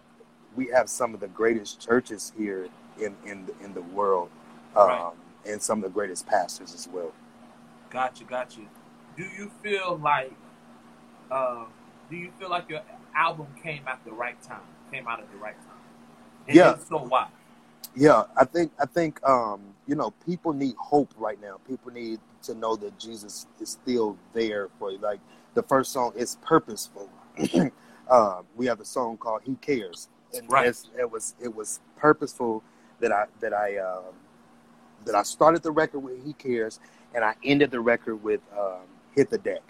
we 0.57 0.69
have 0.69 0.89
some 0.89 1.15
of 1.15 1.21
the 1.21 1.29
greatest 1.29 1.81
churches 1.81 2.33
here 2.39 2.69
in 3.01 3.17
in 3.27 3.47
the, 3.47 3.55
in 3.65 3.75
the 3.75 3.83
world, 3.83 4.31
um, 4.77 4.89
Right. 4.89 5.13
and 5.47 5.63
some 5.63 5.79
of 5.79 5.85
the 5.85 5.91
greatest 5.95 6.27
pastors 6.27 6.75
as 6.75 6.89
well. 6.89 7.13
Gotcha, 7.91 8.25
gotcha. 8.25 8.61
Do 9.17 9.25
you 9.25 9.51
feel 9.63 9.99
like, 10.03 10.33
uh, 11.31 11.65
do 12.11 12.17
you 12.17 12.31
feel 12.39 12.51
like 12.51 12.69
your 12.69 12.83
album 13.15 13.47
came 13.63 13.87
at 13.87 14.05
the 14.05 14.13
right 14.13 14.41
time? 14.43 14.63
Came 14.93 15.07
out 15.07 15.21
at 15.21 15.31
the 15.31 15.39
right 15.39 15.57
time? 15.57 15.69
And 16.49 16.57
Yeah. 16.57 16.79
so 16.79 16.99
why? 16.99 17.29
Yeah, 17.97 18.25
I 18.37 18.45
think 18.45 18.73
I 18.81 18.87
think 18.87 19.23
um, 19.29 19.61
you 19.87 19.95
know 19.95 20.11
people 20.27 20.53
need 20.53 20.75
hope 20.77 21.13
right 21.17 21.41
now. 21.41 21.61
People 21.69 21.93
need 21.93 22.19
to 22.43 22.55
know 22.55 22.75
that 22.77 22.99
Jesus 22.99 23.47
is 23.61 23.71
still 23.71 24.17
there 24.33 24.69
for 24.79 24.91
you. 24.91 24.99
Like 24.99 25.21
the 25.55 25.63
first 25.63 25.93
song 25.93 26.13
is 26.17 26.37
purposeful. 26.43 27.09
uh, 28.11 28.43
we 28.57 28.67
have 28.67 28.81
a 28.81 28.85
song 28.85 29.17
called 29.17 29.43
"He 29.45 29.55
Cares," 29.57 30.09
and 30.35 30.51
Right. 30.51 30.75
it 30.99 31.11
was 31.11 31.35
it 31.41 31.55
was 31.55 31.81
purposeful 31.97 32.65
that 33.01 33.13
I 33.13 33.27
that 33.41 33.55
I 33.55 33.77
um, 33.79 34.15
that 35.05 35.15
I 35.15 35.23
started 35.23 35.63
the 35.63 35.71
record 35.71 36.01
with 36.01 36.25
"He 36.25 36.33
Cares" 36.33 36.81
and 37.15 37.25
I 37.25 37.35
ended 37.45 37.71
the 37.71 37.81
record 37.81 38.17
with 38.25 38.41
um, 38.59 38.83
"Hit 39.15 39.31
the 39.31 39.39
Deck." 39.39 39.63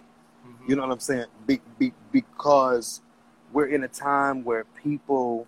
Mhm. 0.46 0.68
You 0.68 0.76
know 0.76 0.82
what 0.82 0.92
I'm 0.92 1.00
saying? 1.00 1.26
Be, 1.46 1.60
be, 1.78 1.92
because 2.12 3.00
we're 3.52 3.66
in 3.66 3.84
a 3.84 3.88
time 3.88 4.44
where 4.44 4.64
people 4.82 5.46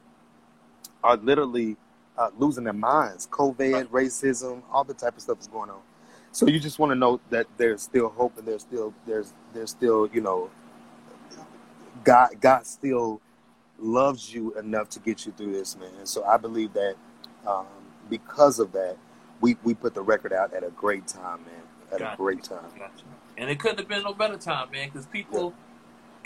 are 1.02 1.16
literally 1.16 1.76
uh, 2.18 2.30
losing 2.38 2.64
their 2.64 2.72
minds. 2.72 3.28
COVID, 3.30 3.88
racism, 3.88 4.62
all 4.72 4.84
the 4.84 4.94
type 4.94 5.16
of 5.16 5.22
stuff 5.22 5.40
is 5.40 5.46
going 5.46 5.70
on. 5.70 5.80
So 6.32 6.46
you 6.46 6.60
just 6.60 6.78
want 6.78 6.90
to 6.90 6.96
know 6.96 7.20
that 7.30 7.46
there's 7.56 7.82
still 7.82 8.08
hope 8.10 8.36
and 8.36 8.46
there's 8.46 8.62
still 8.62 8.92
there's 9.06 9.32
there's 9.54 9.70
still 9.70 10.06
you 10.12 10.20
know 10.20 10.50
God 12.04 12.30
God 12.40 12.66
still 12.66 13.20
loves 13.78 14.32
you 14.34 14.54
enough 14.58 14.88
to 14.90 15.00
get 15.00 15.24
you 15.24 15.32
through 15.32 15.52
this, 15.52 15.76
man. 15.76 15.90
And 15.98 16.08
so 16.08 16.24
I 16.24 16.36
believe 16.36 16.72
that 16.74 16.96
um, 17.46 17.66
because 18.10 18.58
of 18.58 18.72
that, 18.72 18.96
we 19.40 19.56
we 19.64 19.74
put 19.74 19.94
the 19.94 20.02
record 20.02 20.32
out 20.32 20.52
at 20.52 20.62
a 20.62 20.70
great 20.70 21.06
time, 21.06 21.40
man. 21.44 21.62
At 21.92 22.00
Gotcha. 22.00 22.14
a 22.14 22.16
great 22.16 22.42
time. 22.42 22.70
Gotcha. 22.78 23.04
And 23.38 23.50
it 23.50 23.58
couldn't 23.58 23.78
have 23.78 23.88
been 23.88 24.02
no 24.02 24.14
better 24.14 24.36
time, 24.36 24.70
man, 24.70 24.88
because 24.88 25.06
people 25.06 25.54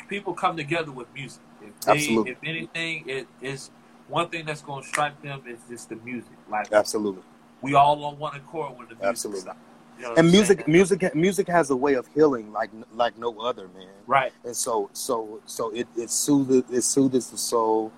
people 0.08 0.34
come 0.34 0.56
together 0.56 0.92
with 0.92 1.06
music. 1.14 1.42
If 1.60 1.80
they, 1.80 1.92
Absolutely. 1.92 2.32
if 2.32 2.38
anything, 2.44 3.04
it 3.06 3.26
is 3.40 3.70
one 4.08 4.28
thing 4.28 4.46
that's 4.46 4.62
going 4.62 4.82
to 4.82 4.88
strike 4.88 5.20
them 5.22 5.42
is 5.46 5.58
just 5.68 5.88
the 5.88 5.96
music. 5.96 6.32
Like 6.48 6.72
Absolutely. 6.72 7.22
we 7.60 7.74
all 7.74 8.04
on 8.04 8.18
one 8.18 8.36
accord 8.36 8.76
when 8.76 8.88
the 8.88 8.94
music 8.94 9.08
Absolutely. 9.08 9.40
stops. 9.42 9.58
You 9.98 10.06
know 10.06 10.14
and 10.16 10.30
music 10.30 10.60
saying? 10.60 10.72
music 10.72 11.14
music 11.14 11.48
has 11.48 11.68
a 11.70 11.76
way 11.76 11.94
of 11.94 12.06
healing 12.14 12.52
like 12.52 12.70
like 12.94 13.18
no 13.18 13.38
other 13.40 13.68
man 13.68 13.86
right? 14.06 14.32
and 14.44 14.56
so 14.56 14.88
so 14.94 15.40
so 15.44 15.68
it 15.70 15.86
it 15.94 16.10
soothes 16.10 16.64
it 16.70 16.82
soothes 16.82 17.30
the 17.30 17.36
soul 17.36 17.92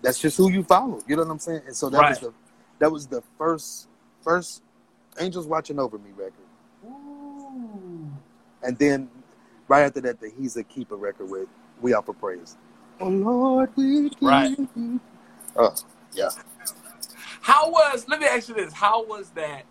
that's 0.00 0.18
just 0.18 0.36
who 0.36 0.50
you 0.50 0.62
follow. 0.62 1.00
You 1.06 1.16
know 1.16 1.22
what 1.22 1.32
I'm 1.32 1.38
saying? 1.38 1.62
And 1.66 1.76
so 1.76 1.90
that 1.90 2.08
was 2.08 2.18
the 2.20 2.32
that 2.78 2.90
was 2.90 3.06
the 3.06 3.22
first 3.36 3.88
first 4.22 4.62
Angels 5.20 5.46
Watching 5.46 5.78
Over 5.78 5.98
Me 5.98 6.10
record. 6.16 6.32
Ooh. 6.86 8.10
And 8.62 8.78
then 8.78 9.10
right 9.68 9.82
after 9.82 10.00
that, 10.02 10.20
the 10.20 10.30
He's 10.30 10.56
a 10.56 10.64
Keeper 10.64 10.96
record 10.96 11.28
with 11.30 11.48
We 11.82 11.92
Offer 11.92 12.14
Praise. 12.14 12.56
Oh 13.00 13.08
Lord, 13.08 13.70
we 13.76 14.08
give 14.08 14.22
Right. 14.22 14.58
Oh, 15.56 15.74
yeah. 16.14 16.30
How 17.40 17.70
was? 17.70 18.06
Let 18.08 18.20
me 18.20 18.26
ask 18.26 18.48
you 18.48 18.54
this: 18.54 18.72
How 18.72 19.04
was 19.04 19.30
that? 19.30 19.64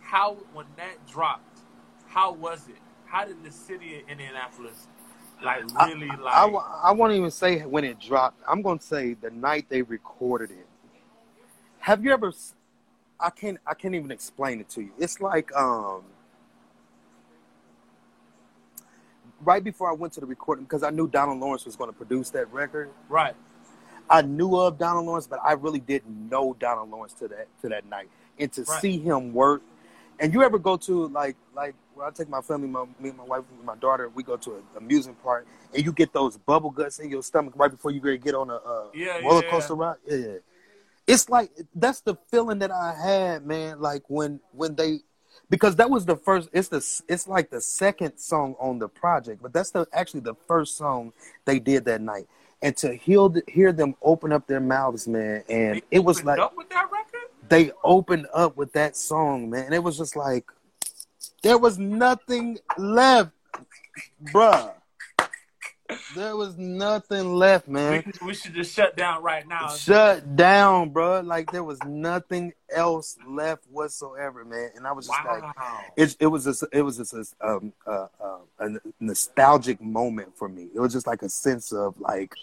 How 0.00 0.34
when 0.52 0.66
that 0.76 1.06
dropped? 1.06 1.60
How 2.06 2.32
was 2.32 2.66
it? 2.68 2.76
How 3.06 3.24
did 3.24 3.42
the 3.44 3.52
city 3.52 4.00
of 4.00 4.08
Indianapolis 4.08 4.88
like 5.42 5.62
really 5.86 6.08
like? 6.08 6.34
I, 6.34 6.46
wa- 6.46 6.80
I 6.82 6.92
won't 6.92 7.12
even 7.12 7.30
say 7.30 7.60
when 7.60 7.84
it 7.84 8.00
dropped. 8.00 8.42
I'm 8.48 8.62
going 8.62 8.78
to 8.78 8.84
say 8.84 9.14
the 9.14 9.30
night 9.30 9.66
they 9.68 9.82
recorded 9.82 10.50
it. 10.50 10.66
Have 11.80 12.04
you 12.04 12.12
ever? 12.12 12.32
I 13.20 13.30
can't. 13.30 13.58
I 13.66 13.74
can't 13.74 13.94
even 13.94 14.10
explain 14.10 14.60
it 14.60 14.68
to 14.70 14.82
you. 14.82 14.90
It's 14.98 15.20
like 15.20 15.54
um, 15.54 16.02
right 19.42 19.62
before 19.62 19.90
I 19.90 19.92
went 19.92 20.12
to 20.14 20.20
the 20.20 20.26
recording 20.26 20.64
because 20.64 20.82
I 20.82 20.90
knew 20.90 21.06
Donald 21.08 21.38
Lawrence 21.40 21.64
was 21.64 21.76
going 21.76 21.90
to 21.90 21.96
produce 21.96 22.30
that 22.30 22.52
record. 22.52 22.90
right. 23.08 23.34
I 24.10 24.22
knew 24.22 24.56
of 24.56 24.78
Donald 24.78 25.06
Lawrence, 25.06 25.26
but 25.26 25.40
I 25.44 25.52
really 25.52 25.80
didn't 25.80 26.28
know 26.30 26.56
Donald 26.58 26.90
Lawrence 26.90 27.14
to 27.14 27.28
that 27.28 27.48
to 27.62 27.68
that 27.68 27.86
night. 27.86 28.08
And 28.38 28.52
to 28.52 28.62
Right. 28.62 28.80
see 28.80 28.98
him 28.98 29.32
work, 29.32 29.62
and 30.20 30.32
you 30.32 30.42
ever 30.42 30.58
go 30.58 30.76
to 30.78 31.08
like 31.08 31.36
like 31.54 31.74
where 31.94 32.06
I 32.06 32.10
take 32.10 32.28
my 32.28 32.40
family, 32.40 32.68
my, 32.68 32.84
me 33.00 33.08
and 33.08 33.18
my 33.18 33.24
wife, 33.24 33.44
and 33.56 33.64
my 33.64 33.74
daughter, 33.76 34.08
we 34.08 34.22
go 34.22 34.36
to 34.36 34.54
an 34.56 34.62
amusement 34.76 35.20
park, 35.22 35.46
and 35.74 35.84
you 35.84 35.92
get 35.92 36.12
those 36.12 36.36
bubble 36.36 36.70
guts 36.70 37.00
in 37.00 37.10
your 37.10 37.22
stomach 37.22 37.54
right 37.56 37.70
before 37.70 37.90
you 37.90 38.00
get 38.18 38.34
on 38.34 38.50
a, 38.50 38.56
uh 38.56 38.84
Yeah, 38.94 39.20
roller 39.20 39.42
yeah. 39.42 39.50
coaster 39.50 39.74
ride. 39.74 39.96
Yeah, 40.06 40.16
yeah. 40.16 40.36
It's 41.06 41.28
like 41.28 41.50
that's 41.74 42.00
the 42.02 42.16
feeling 42.30 42.58
that 42.60 42.70
I 42.70 42.94
had, 42.94 43.44
man. 43.46 43.80
Like 43.80 44.04
when 44.08 44.40
when 44.52 44.76
they, 44.76 45.00
because 45.50 45.76
that 45.76 45.90
was 45.90 46.04
the 46.04 46.16
first. 46.16 46.50
It's 46.52 46.68
the 46.68 46.84
it's 47.08 47.26
like 47.26 47.50
the 47.50 47.60
second 47.60 48.18
song 48.18 48.54
on 48.60 48.78
the 48.78 48.88
project, 48.88 49.42
but 49.42 49.52
that's 49.52 49.70
the 49.70 49.86
actually 49.92 50.20
the 50.20 50.34
first 50.46 50.76
song 50.76 51.12
they 51.46 51.58
did 51.58 51.86
that 51.86 52.00
night. 52.02 52.26
And 52.60 52.76
to 52.78 52.94
hear 52.94 53.28
hear 53.46 53.72
them 53.72 53.94
open 54.02 54.32
up 54.32 54.46
their 54.46 54.60
mouths, 54.60 55.06
man, 55.06 55.44
and 55.48 55.76
They 55.76 55.82
it 55.92 55.98
was 56.00 56.24
like 56.24 56.38
up 56.40 56.56
with 56.56 56.68
that 56.70 56.90
record. 56.90 57.28
they 57.48 57.70
opened 57.84 58.26
up 58.34 58.56
with 58.56 58.72
that 58.72 58.96
song, 58.96 59.48
man. 59.50 59.66
And 59.66 59.74
it 59.74 59.82
was 59.82 59.96
just 59.96 60.16
like 60.16 60.44
there 61.42 61.58
was 61.58 61.78
nothing 61.78 62.58
left, 62.76 63.30
bruh. 64.32 64.72
There 66.14 66.36
was 66.36 66.58
nothing 66.58 67.34
left, 67.34 67.66
man. 67.66 68.12
we 68.22 68.34
should 68.34 68.52
just 68.54 68.74
shut 68.74 68.94
down 68.96 69.22
right 69.22 69.46
now. 69.48 69.68
Shut 69.68 70.36
down, 70.36 70.90
bruh. 70.90 71.24
Like 71.24 71.50
there 71.50 71.64
was 71.64 71.78
nothing 71.84 72.52
else 72.70 73.16
left 73.26 73.64
whatsoever, 73.70 74.44
man. 74.44 74.70
And 74.76 74.86
I 74.86 74.92
was 74.92 75.06
just 75.06 75.24
like, 75.24 75.42
Wow. 75.42 75.80
it, 75.96 76.14
it 76.20 76.26
was 76.26 76.44
just, 76.44 76.64
it 76.72 76.82
was 76.82 76.98
just 76.98 77.14
a, 77.14 77.24
um, 77.40 77.72
uh, 77.86 78.08
uh, 78.22 78.38
a 78.58 78.68
nostalgic 79.00 79.80
moment 79.80 80.36
for 80.36 80.48
me. 80.48 80.68
It 80.74 80.80
was 80.80 80.92
just 80.92 81.06
like 81.06 81.22
a 81.22 81.28
sense 81.28 81.72
of 81.72 81.98
like, 82.00 82.34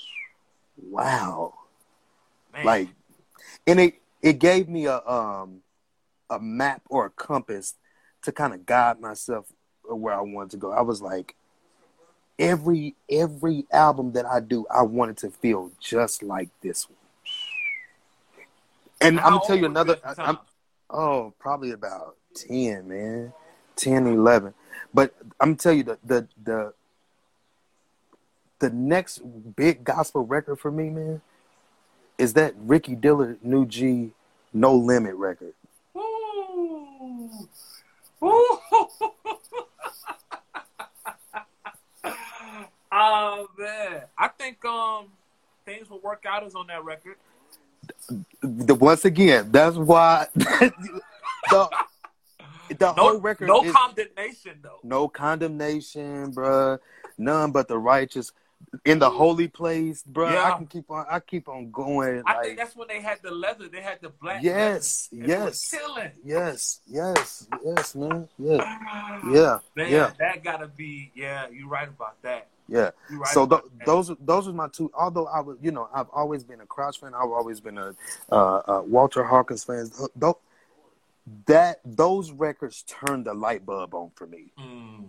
wow, 0.90 1.54
Man. 2.54 2.66
like 2.66 2.90
and 3.68 3.80
it 3.80 3.96
it 4.22 4.40
gave 4.40 4.70
me 4.70 4.86
a 4.86 5.00
um 5.08 5.62
a 6.30 6.40
map 6.40 6.82
or 6.90 7.06
a 7.06 7.10
compass 7.10 7.76
to 8.24 8.32
kind 8.32 8.54
of 8.54 8.66
guide 8.66 9.00
myself 9.00 9.46
where 9.84 10.14
I 10.14 10.22
wanted 10.22 10.52
to 10.52 10.58
go. 10.58 10.72
I 10.72 10.82
was 10.82 11.02
like 11.02 11.36
every 12.40 12.96
every 13.10 13.66
album 13.72 14.14
that 14.14 14.26
I 14.26 14.40
do, 14.40 14.66
I 14.74 14.82
wanted 14.84 15.18
to 15.18 15.30
feel 15.30 15.72
just 15.80 16.24
like 16.24 16.50
this 16.62 16.90
one. 16.90 16.98
And 19.02 19.20
How 19.20 19.28
I'm 19.28 19.34
gonna 19.34 19.48
tell 19.48 19.58
you 19.58 19.66
another 19.66 20.00
I'm, 20.18 20.38
oh, 20.90 21.34
probably 21.40 21.72
about 21.72 22.16
10, 22.36 22.88
man. 22.88 23.34
10, 23.76 24.08
11. 24.08 24.54
But 24.94 25.14
I'm 25.40 25.50
gonna 25.50 25.58
tell 25.58 25.74
you 25.74 25.84
the 25.84 25.98
the 26.04 26.28
the 26.44 26.74
the 28.60 28.70
next 28.70 29.20
big 29.56 29.84
gospel 29.84 30.26
record 30.26 30.60
for 30.60 30.72
me, 30.72 30.90
man, 30.90 31.22
is 32.18 32.34
that 32.34 32.54
Ricky 32.58 32.96
Dillard 32.96 33.44
New 33.44 33.66
G 33.66 34.14
No 34.54 34.74
Limit 34.74 35.16
record. 35.16 35.54
Ooh. 35.96 37.30
Ooh. 38.24 38.60
oh 42.92 43.48
man, 43.58 44.04
I 44.18 44.28
think 44.30 44.64
um 44.64 45.08
things 45.66 45.90
will 45.90 46.00
work 46.00 46.26
out 46.28 46.46
is 46.46 46.56
on 46.56 46.68
that 46.68 46.84
record. 46.86 47.18
The, 48.42 48.76
once 48.76 49.04
again, 49.06 49.52
that's 49.52 49.76
why 49.76 50.28
the 50.36 51.70
the 52.70 52.94
No, 52.94 53.04
whole 53.10 53.20
record 53.20 53.48
no 53.48 53.64
is 53.64 53.72
condemnation 53.74 54.60
though. 54.62 54.80
no 54.84 55.08
condemnation, 55.08 56.34
bruh. 56.34 56.80
None 57.18 57.52
but 57.52 57.68
the 57.68 57.78
righteous 57.78 58.32
in 58.84 59.00
the 59.00 59.10
holy 59.10 59.48
place, 59.48 60.04
bruh. 60.12 60.32
Yeah. 60.34 60.54
I 60.54 60.58
can 60.58 60.66
keep 60.68 60.90
on. 60.92 61.06
I 61.10 61.20
keep 61.20 61.48
on 61.48 61.72
going. 61.72 62.24
I 62.26 62.34
like, 62.36 62.44
think 62.46 62.58
that's 62.58 62.76
when 62.76 62.88
they 62.88 63.00
had 63.02 63.20
the 63.22 63.32
leather. 63.32 63.68
They 63.68 63.82
had 63.82 64.00
the 64.02 64.10
black. 64.10 64.44
yes, 64.44 65.10
leather, 65.12 65.24
and 65.24 65.32
it 65.32 65.46
was 65.46 65.72
yes, 65.72 65.82
killing. 65.82 66.12
yes, 66.24 66.80
yes, 66.88 67.48
yes, 67.64 67.96
man. 67.96 68.28
Yeah, 68.38 68.58
yeah, 69.32 69.60
Man, 69.76 69.92
yeah, 69.92 70.12
that 70.20 70.44
gotta 70.44 70.68
be. 70.68 71.12
Yeah, 71.16 71.48
you're 71.50 71.70
right 71.70 71.88
about 71.88 72.22
that. 72.24 72.48
yeah. 72.68 72.92
Right. 73.12 73.28
so 73.28 73.46
th- 73.46 73.62
those 73.86 74.12
those 74.20 74.48
are 74.48 74.54
my 74.54 74.68
two. 74.68 74.92
Although 74.98 75.28
I 75.28 75.40
was, 75.40 75.58
you 75.62 75.72
know, 75.72 75.88
I've 75.94 76.10
always 76.12 76.44
been 76.44 76.60
a 76.62 76.66
Crouch 76.66 77.00
fan. 77.00 77.14
I've 77.14 77.30
always 77.32 77.60
been 77.60 77.78
a 77.78 77.96
uh, 78.32 78.36
uh, 78.68 78.82
Walter 78.86 79.24
Hawkins 79.24 79.64
fan. 79.64 79.90
Th- 79.90 80.10
that 81.48 81.80
those 81.84 82.32
records 82.32 82.84
turned 82.84 83.26
the 83.26 83.34
light 83.34 83.66
bulb 83.66 83.96
on 83.96 84.12
for 84.16 84.28
me, 84.28 84.52
Mm. 84.58 85.08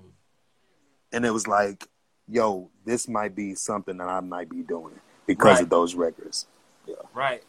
and 1.12 1.26
it 1.26 1.30
was 1.30 1.46
like, 1.46 1.86
yo, 2.28 2.70
this 2.84 3.06
might 3.08 3.34
be 3.34 3.54
something 3.54 3.96
that 3.98 4.08
I 4.08 4.20
might 4.20 4.48
be 4.48 4.62
doing 4.62 4.98
because 5.26 5.56
Right. 5.56 5.62
of 5.62 5.68
those 5.70 5.94
records. 5.94 6.46
Yeah. 6.86 6.94
Right. 7.14 7.42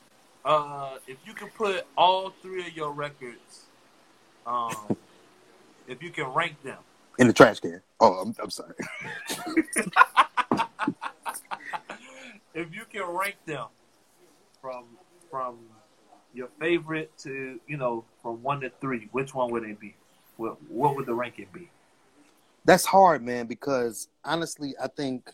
Uh, 0.44 0.98
if 1.08 1.18
you 1.26 1.34
can 1.34 1.50
put 1.50 1.86
all 1.98 2.32
three 2.42 2.68
of 2.68 2.74
your 2.74 2.92
records, 2.92 3.66
um, 4.46 4.96
if 5.88 6.02
you 6.04 6.12
can 6.12 6.26
rank 6.28 6.62
them, 6.64 6.80
In 7.20 7.26
the 7.28 7.34
trash 7.34 7.60
can. 7.60 7.82
Oh, 8.00 8.14
I'm, 8.20 8.36
I'm 8.40 8.50
sorry. 8.52 8.76
if 12.54 12.74
you 12.74 12.84
can 12.92 13.04
rank 13.04 13.36
them 13.46 13.68
from 14.62 14.86
from 15.32 15.58
your 16.38 16.50
favorite 16.60 17.12
to 17.18 17.60
you 17.68 17.78
know 17.78 18.06
from 18.22 18.44
one 18.44 18.62
to 18.62 18.72
three, 18.80 19.10
which 19.12 19.34
one 19.34 19.52
would 19.52 19.64
it 19.64 19.80
be? 19.80 19.96
What 20.38 20.62
what 20.70 20.96
would 20.96 21.08
the 21.08 21.14
ranking 21.16 21.48
be? 21.52 21.70
That's 22.64 22.86
hard, 22.86 23.24
man, 23.24 23.48
because 23.48 24.08
honestly, 24.24 24.76
I 24.82 24.88
think 24.88 25.32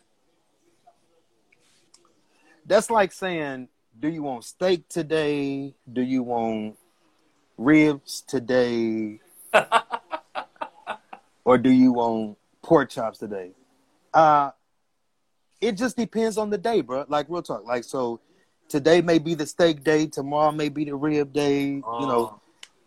that's 2.65 2.89
like 2.89 3.11
saying, 3.11 3.67
do 3.99 4.07
you 4.07 4.23
want 4.23 4.45
steak 4.45 4.87
today? 4.87 5.75
Do 5.91 6.01
you 6.01 6.23
want 6.23 6.77
ribs 7.57 8.21
today? 8.21 9.19
or 11.43 11.57
do 11.57 11.69
you 11.69 11.91
want 11.91 12.37
pork 12.61 12.89
chops 12.89 13.17
today? 13.19 13.51
Uh 14.13 14.51
it 15.59 15.73
just 15.73 15.95
depends 15.97 16.37
on 16.37 16.49
the 16.49 16.57
day, 16.57 16.81
bro. 16.81 17.05
Like 17.07 17.27
real 17.29 17.41
talk. 17.41 17.65
Like 17.65 17.83
so 17.83 18.21
today 18.69 19.01
may 19.01 19.19
be 19.19 19.33
the 19.33 19.45
steak 19.45 19.83
day, 19.83 20.07
tomorrow 20.07 20.51
may 20.51 20.69
be 20.69 20.85
the 20.85 20.95
rib 20.95 21.33
day, 21.33 21.65
you 21.65 21.81
know. 21.83 22.33
Oh, 22.33 22.39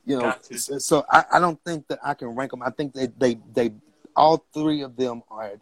You 0.04 0.18
know, 0.18 0.32
so, 0.78 1.04
I, 1.10 1.24
I 1.32 1.40
don't 1.40 1.62
think 1.64 1.88
that 1.88 1.98
I 2.04 2.14
can 2.14 2.28
rank 2.28 2.52
them. 2.52 2.62
I 2.62 2.70
think 2.70 2.94
they, 2.94 3.06
they, 3.06 3.38
they, 3.52 3.72
all 4.14 4.46
three 4.54 4.82
of 4.82 4.96
them 4.96 5.22
are 5.30 5.54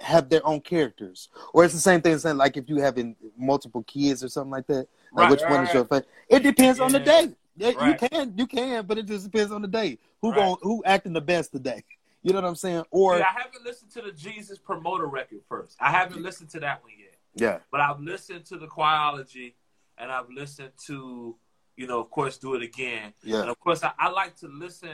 have 0.00 0.28
their 0.28 0.46
own 0.46 0.60
characters, 0.60 1.28
or 1.52 1.64
it's 1.64 1.74
the 1.74 1.80
same 1.80 2.00
thing 2.00 2.12
as 2.12 2.22
saying 2.22 2.36
like 2.36 2.56
if 2.56 2.68
you 2.68 2.76
having 2.76 3.16
multiple 3.36 3.82
kids 3.82 4.22
or 4.22 4.28
something 4.28 4.52
like 4.52 4.66
that. 4.68 4.86
Like 5.12 5.24
Right, 5.24 5.30
which 5.30 5.42
right, 5.42 5.50
one 5.50 5.64
is 5.64 5.72
your 5.72 5.84
favorite? 5.84 6.08
It 6.28 6.42
depends 6.42 6.80
on 6.80 6.92
the 6.92 7.00
day. 7.00 7.34
Yeah, 7.56 7.72
Right. 7.72 8.00
You 8.00 8.08
can, 8.08 8.34
you 8.36 8.46
can, 8.46 8.86
but 8.86 8.98
it 8.98 9.06
just 9.06 9.24
depends 9.24 9.50
on 9.50 9.62
the 9.62 9.68
day. 9.68 9.98
Who 10.22 10.30
Right. 10.30 10.36
going 10.36 10.56
who 10.62 10.82
acting 10.84 11.12
the 11.12 11.20
best 11.20 11.52
today? 11.52 11.84
You 12.20 12.32
know 12.32 12.40
what 12.40 12.48
I'm 12.48 12.56
saying? 12.56 12.82
Or 12.90 13.14
I 13.14 13.22
haven't 13.22 13.64
listened 13.64 13.92
to 13.92 14.02
the 14.02 14.10
Jesus 14.10 14.58
promoter 14.58 15.06
record 15.06 15.40
first. 15.48 15.76
I 15.78 15.92
haven't 15.92 16.20
listened 16.20 16.50
to 16.50 16.60
that 16.60 16.82
one 16.82 16.90
yet. 16.98 17.07
Yeah, 17.38 17.58
But 17.70 17.80
I've 17.80 18.00
listened 18.00 18.44
to 18.46 18.58
the 18.58 18.66
Choirology 18.66 19.54
and 19.96 20.10
I've 20.10 20.30
listened 20.30 20.72
to, 20.86 21.36
you 21.76 21.86
know, 21.86 22.00
of 22.00 22.10
course, 22.10 22.36
do 22.38 22.54
it 22.54 22.62
again. 22.62 23.12
Yeah. 23.22 23.36
And 23.38 23.44
yeah, 23.46 23.50
of 23.50 23.60
course, 23.60 23.82
I, 23.84 23.92
I 23.98 24.10
like 24.10 24.36
to 24.36 24.48
listen. 24.48 24.90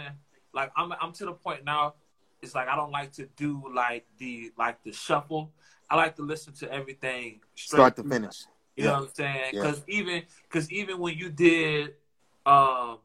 Like 0.52 0.70
I'm, 0.76 0.92
I'm 1.00 1.12
to 1.12 1.24
the 1.26 1.32
point 1.32 1.64
now. 1.64 1.94
It's 2.42 2.54
like 2.54 2.68
I 2.68 2.76
don't 2.76 2.90
like 2.92 3.12
to 3.12 3.26
do 3.36 3.62
like 3.74 4.06
the 4.18 4.52
like 4.58 4.82
the 4.84 4.92
shuffle. 4.92 5.52
I 5.88 5.96
like 5.96 6.16
to 6.16 6.22
listen 6.22 6.52
to 6.54 6.70
everything 6.72 7.40
straight 7.54 7.78
start 7.78 7.96
to 7.96 8.04
finish. 8.04 8.44
You 8.76 8.84
Yeah. 8.84 8.90
know 8.90 9.00
what 9.00 9.08
I'm 9.08 9.14
saying? 9.14 9.54
Yeah. 9.54 9.62
Because 9.62 9.82
even 9.88 10.22
because 10.48 10.70
even 10.70 10.98
when 10.98 11.16
you 11.16 11.30
did 11.30 11.94
um 12.44 12.98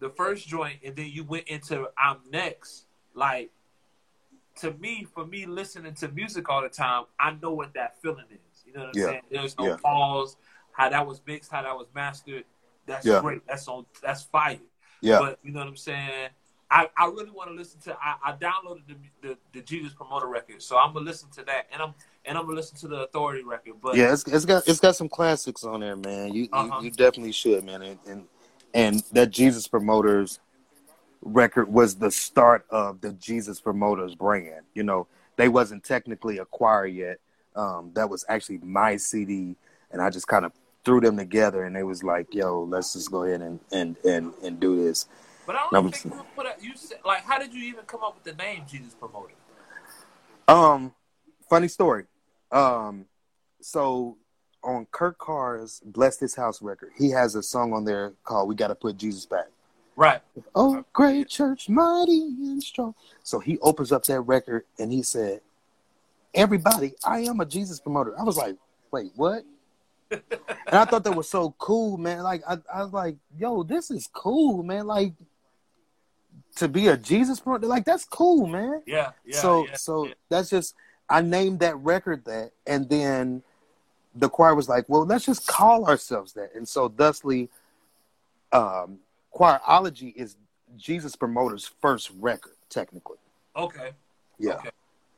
the 0.00 0.10
first 0.10 0.46
joint 0.46 0.80
and 0.84 0.94
then 0.96 1.06
you 1.08 1.24
went 1.24 1.48
into 1.48 1.88
I'm 1.96 2.18
Next, 2.30 2.86
like 3.14 3.50
to 4.60 4.72
me, 4.74 5.06
for 5.14 5.26
me 5.26 5.46
listening 5.46 5.94
to 5.94 6.08
music 6.08 6.48
all 6.48 6.62
the 6.62 6.68
time, 6.68 7.04
I 7.18 7.36
know 7.42 7.52
what 7.52 7.74
that 7.74 8.00
feeling 8.02 8.26
is. 8.30 8.64
You 8.66 8.72
know 8.74 8.80
what 8.80 8.88
I'm 8.90 8.98
Yeah. 8.98 9.06
saying? 9.06 9.22
There's 9.30 9.56
no 9.58 9.66
Yeah. 9.68 9.76
pause, 9.82 10.36
how 10.72 10.88
that 10.88 11.06
was 11.06 11.20
mixed, 11.26 11.50
how 11.50 11.62
that 11.62 11.76
was 11.76 11.86
mastered. 11.94 12.44
That's 12.86 13.06
Yeah. 13.06 13.20
great. 13.20 13.46
That's 13.46 13.68
on 13.68 13.86
that's 14.02 14.22
fire. 14.22 14.58
Yeah, 15.00 15.18
But 15.18 15.38
you 15.42 15.52
know 15.52 15.60
what 15.60 15.68
I'm 15.68 15.76
saying? 15.76 16.30
I, 16.70 16.88
I 16.96 17.06
really 17.06 17.30
want 17.30 17.50
to 17.50 17.54
listen 17.54 17.80
to. 17.82 17.96
I, 18.00 18.14
I 18.24 18.32
downloaded 18.32 18.86
the, 18.88 18.96
the 19.20 19.38
the 19.52 19.60
Jesus 19.60 19.92
promoter 19.92 20.26
record, 20.26 20.62
so 20.62 20.78
I'm 20.78 20.94
gonna 20.94 21.04
listen 21.04 21.28
to 21.32 21.44
that, 21.44 21.66
and 21.72 21.82
I'm 21.82 21.94
and 22.24 22.38
I'm 22.38 22.44
gonna 22.44 22.56
listen 22.56 22.78
to 22.78 22.88
the 22.88 23.02
Authority 23.02 23.42
record. 23.42 23.74
But 23.82 23.96
yeah, 23.96 24.12
it's, 24.12 24.24
it's 24.26 24.46
got 24.46 24.66
it's 24.66 24.80
got 24.80 24.96
some 24.96 25.08
classics 25.08 25.64
on 25.64 25.80
there, 25.80 25.96
man. 25.96 26.32
You 26.32 26.48
Uh-huh. 26.52 26.78
you, 26.78 26.84
you 26.86 26.90
definitely 26.90 27.32
should, 27.32 27.64
man. 27.64 27.82
And, 27.82 27.98
and 28.06 28.24
and 28.74 29.02
that 29.12 29.30
Jesus 29.30 29.68
Promoters 29.68 30.38
record 31.22 31.72
was 31.72 31.96
the 31.96 32.10
start 32.10 32.66
of 32.70 33.00
the 33.00 33.12
Jesus 33.12 33.60
Promoters 33.60 34.14
brand. 34.14 34.64
You 34.74 34.82
know, 34.82 35.06
they 35.36 35.48
wasn't 35.48 35.84
technically 35.84 36.38
a 36.38 36.44
choir 36.44 36.86
yet. 36.86 37.18
Um, 37.54 37.90
that 37.94 38.08
was 38.08 38.24
actually 38.28 38.58
my 38.58 38.96
CD, 38.96 39.56
and 39.90 40.02
I 40.02 40.10
just 40.10 40.26
kind 40.26 40.44
of 40.44 40.52
threw 40.84 41.00
them 41.00 41.16
together, 41.16 41.64
and 41.64 41.76
they 41.76 41.82
was 41.82 42.02
like, 42.02 42.34
"Yo, 42.34 42.64
let's 42.64 42.92
just 42.92 43.10
go 43.10 43.24
ahead 43.24 43.42
and 43.42 43.60
and 43.70 43.96
and, 44.04 44.32
and 44.42 44.58
do 44.58 44.82
this." 44.82 45.06
But 45.46 45.56
I 45.56 45.68
don't 45.70 45.92
think 45.92 46.14
you 46.14 46.24
put 46.36 46.46
a, 46.46 46.54
you 46.60 46.76
said 46.76 46.98
like 47.04 47.24
how 47.24 47.38
did 47.38 47.52
you 47.52 47.62
even 47.64 47.84
come 47.84 48.02
up 48.02 48.14
with 48.14 48.24
the 48.24 48.34
name 48.42 48.64
Jesus 48.68 48.94
Promoter? 48.94 49.34
Um, 50.48 50.94
funny 51.48 51.68
story. 51.68 52.04
Um, 52.50 53.06
so 53.60 54.16
on 54.62 54.86
Kurt 54.90 55.18
Carr's 55.18 55.80
"Bless 55.84 56.16
This 56.16 56.34
House" 56.34 56.62
record, 56.62 56.92
he 56.96 57.10
has 57.10 57.34
a 57.34 57.42
song 57.42 57.72
on 57.72 57.84
there 57.84 58.12
called 58.24 58.48
"We 58.48 58.54
Got 58.54 58.68
to 58.68 58.74
Put 58.74 58.96
Jesus 58.96 59.26
Back." 59.26 59.48
Right. 59.96 60.20
Oh, 60.54 60.84
great 60.92 61.28
church, 61.28 61.68
mighty 61.68 62.20
and 62.20 62.62
strong. 62.62 62.94
So 63.22 63.38
he 63.38 63.58
opens 63.58 63.92
up 63.92 64.04
that 64.04 64.20
record 64.22 64.64
and 64.78 64.92
he 64.92 65.02
said, 65.02 65.40
"Everybody, 66.34 66.94
I 67.04 67.20
am 67.20 67.40
a 67.40 67.46
Jesus 67.46 67.78
promoter." 67.78 68.18
I 68.18 68.22
was 68.22 68.36
like, 68.36 68.56
"Wait, 68.90 69.12
what?" 69.16 69.44
and 70.10 70.22
I 70.72 70.84
thought 70.84 71.04
that 71.04 71.14
was 71.14 71.28
so 71.28 71.54
cool, 71.58 71.96
man. 71.98 72.22
Like 72.22 72.42
I, 72.48 72.58
I 72.72 72.82
was 72.82 72.92
like, 72.92 73.16
"Yo, 73.38 73.62
this 73.62 73.90
is 73.90 74.08
cool, 74.12 74.62
man." 74.62 74.86
Like 74.86 75.12
to 76.56 76.68
be 76.68 76.88
a 76.88 76.96
Jesus 76.96 77.40
promoter, 77.40 77.66
like 77.66 77.84
that's 77.84 78.04
cool, 78.04 78.46
man 78.46 78.82
Yeah. 78.86 79.12
Yeah. 79.24 79.36
so 79.36 79.66
yeah, 79.66 79.76
so 79.76 80.06
yeah. 80.06 80.14
that's 80.28 80.50
just 80.50 80.74
I 81.08 81.20
named 81.20 81.60
that 81.60 81.76
record 81.78 82.24
that, 82.24 82.52
and 82.66 82.88
then 82.88 83.42
the 84.14 84.28
choir 84.28 84.54
was 84.54 84.68
like, 84.68 84.88
"Well, 84.88 85.04
let's 85.04 85.26
just 85.26 85.46
call 85.46 85.86
ourselves 85.86 86.32
that." 86.34 86.54
And 86.54 86.66
so, 86.66 86.88
thusly, 86.88 87.50
um, 88.52 88.98
Choirology 89.34 90.14
is 90.14 90.36
Jesus 90.76 91.16
Promoter's 91.16 91.66
first 91.80 92.10
record, 92.18 92.54
technically. 92.68 93.18
okay. 93.56 93.92
Yeah, 94.38 94.54
Okay. 94.54 94.70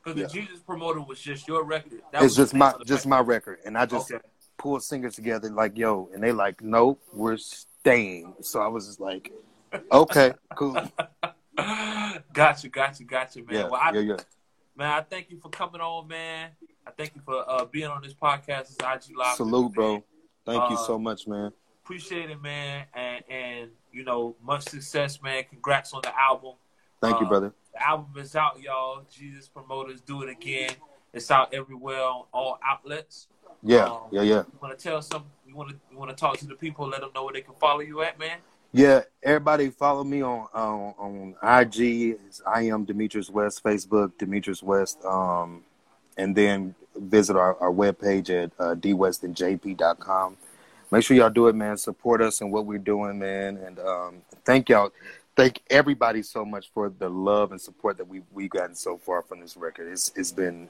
Because 0.03 0.19
Yeah. 0.19 0.27
the 0.27 0.33
Jesus 0.33 0.59
Promoter 0.59 1.01
was 1.01 1.19
just 1.19 1.47
your 1.47 1.63
record. 1.63 2.01
That 2.11 2.21
it's 2.23 2.35
just 2.35 2.53
my 2.53 2.71
just 2.85 3.05
record. 3.05 3.07
my 3.07 3.19
record, 3.21 3.59
and 3.65 3.75
I 3.77 3.85
just 3.87 4.11
Okay. 4.11 4.23
pulled 4.57 4.83
singers 4.83 5.15
together 5.15 5.49
like, 5.49 5.77
"Yo," 5.77 6.09
and 6.13 6.21
they 6.21 6.31
like, 6.31 6.61
"Nope, 6.61 7.01
we're 7.11 7.37
staying." 7.37 8.35
So 8.41 8.61
I 8.61 8.67
was 8.67 8.85
just 8.85 8.99
like, 8.99 9.31
"Okay, 9.91 10.33
cool." 10.55 10.75
gotcha, 12.33 12.69
gotcha, 12.69 13.03
gotcha, 13.03 13.39
man. 13.39 13.47
Yeah, 13.55 13.63
well, 13.69 13.81
I, 13.81 13.91
yeah, 13.93 13.99
yeah. 14.01 14.17
man, 14.75 14.91
I 14.91 15.01
thank 15.01 15.31
you 15.31 15.39
for 15.39 15.49
coming 15.49 15.81
on, 15.81 16.07
man. 16.07 16.51
I 16.85 16.91
thank 16.91 17.15
you 17.15 17.21
for 17.25 17.43
uh, 17.49 17.65
being 17.65 17.87
on 17.87 18.03
this 18.03 18.13
podcast. 18.13 18.71
It's 18.71 18.77
IG 19.09 19.15
Live. 19.17 19.35
Salute, 19.37 19.73
bro. 19.73 20.03
Thank 20.45 20.69
you 20.69 20.75
Uh, 20.75 20.85
so 20.85 20.99
much, 20.99 21.25
man. 21.27 21.51
Appreciate 21.85 22.31
it, 22.31 22.41
man. 22.41 22.85
And 22.95 23.23
and 23.29 23.69
you 23.91 24.03
know, 24.03 24.35
much 24.43 24.63
success, 24.63 25.21
man. 25.21 25.43
Congrats 25.47 25.93
on 25.93 26.01
the 26.01 26.19
album. 26.19 26.53
Thank 26.99 27.19
you, 27.19 27.27
uh, 27.27 27.29
brother. 27.29 27.53
The 27.73 27.87
album 27.87 28.09
is 28.17 28.35
out, 28.35 28.59
y'all. 28.59 29.03
Jesus 29.07 29.47
Promoters 29.47 30.01
Do 30.01 30.23
It 30.23 30.29
Again. 30.29 30.71
It's 31.13 31.29
out 31.29 31.53
everywhere 31.53 32.01
on 32.01 32.23
all 32.33 32.57
outlets. 32.65 33.27
Yeah, 33.61 33.85
um, 33.85 33.99
yeah, 34.11 34.23
yeah. 34.23 34.35
You 34.37 34.59
want 34.59 34.75
to 34.75 34.83
tell 34.83 34.99
some? 35.03 35.25
You 35.47 35.55
want 35.55 35.69
to 35.69 35.75
you 35.91 35.99
want 35.99 36.09
to 36.09 36.15
talk 36.15 36.39
to 36.39 36.47
the 36.47 36.55
people? 36.55 36.87
Let 36.87 37.01
them 37.01 37.11
know 37.13 37.23
where 37.23 37.33
they 37.33 37.41
can 37.41 37.53
follow 37.53 37.81
you 37.81 38.01
at, 38.01 38.17
man. 38.17 38.39
Yeah, 38.71 39.01
everybody 39.21 39.69
follow 39.69 40.03
me 40.03 40.23
on 40.23 40.47
on, 40.55 40.95
on 40.97 41.61
IG. 41.61 42.17
It's 42.27 42.41
I 42.47 42.63
am 42.63 42.85
Demetrius 42.85 43.29
West, 43.29 43.63
Facebook 43.63 44.17
Demetrius 44.17 44.63
West, 44.63 45.05
um, 45.05 45.61
and 46.17 46.35
then 46.35 46.73
visit 46.95 47.35
our, 47.35 47.55
our 47.57 47.71
webpage 47.71 48.31
at 48.31 48.51
uh, 48.57 48.73
dwestandjp.com. 48.73 50.37
Make 50.91 51.03
sure 51.03 51.17
y'all 51.17 51.29
do 51.29 51.47
it, 51.47 51.55
man. 51.55 51.77
Support 51.77 52.21
us 52.21 52.41
and 52.41 52.51
what 52.51 52.65
we're 52.65 52.77
doing, 52.77 53.19
man. 53.19 53.57
And 53.57 53.79
um, 53.79 54.21
thank 54.43 54.69
y'all. 54.69 54.91
Thank 55.35 55.61
everybody 55.69 56.23
so 56.23 56.45
much 56.45 56.71
for 56.73 56.89
the 56.89 57.09
love 57.09 57.51
and 57.51 57.59
support 57.59 57.97
that 57.97 58.07
we 58.07 58.21
we've 58.31 58.49
gotten 58.49 58.75
so 58.75 58.97
far 58.97 59.21
from 59.21 59.41
this 59.41 59.57
record. 59.57 59.91
It's 59.91 60.11
it's 60.15 60.31
been 60.31 60.69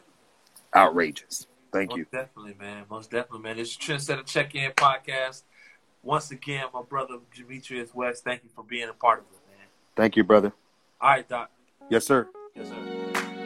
outrageous. 0.75 1.47
Thank 1.71 1.89
Most 1.89 1.97
you. 1.97 2.05
definitely, 2.11 2.55
man. 2.59 2.85
Most 2.89 3.11
definitely, 3.11 3.41
man. 3.41 3.59
It's 3.59 3.75
Trendsetter 3.75 4.25
Check 4.25 4.55
In 4.55 4.71
podcast. 4.71 5.43
Once 6.01 6.31
again, 6.31 6.65
my 6.73 6.81
brother 6.81 7.17
Demetrius 7.35 7.93
West. 7.93 8.23
Thank 8.23 8.43
you 8.43 8.49
for 8.55 8.63
being 8.63 8.89
a 8.89 8.93
part 8.93 9.19
of 9.19 9.25
it, 9.25 9.57
man. 9.57 9.67
Thank 9.95 10.15
you, 10.15 10.23
brother. 10.23 10.53
All 11.01 11.09
right, 11.09 11.27
Doc. 11.27 11.51
Yes, 11.89 12.05
sir. 12.05 12.27
Yes, 12.55 12.69
sir. 12.69 13.41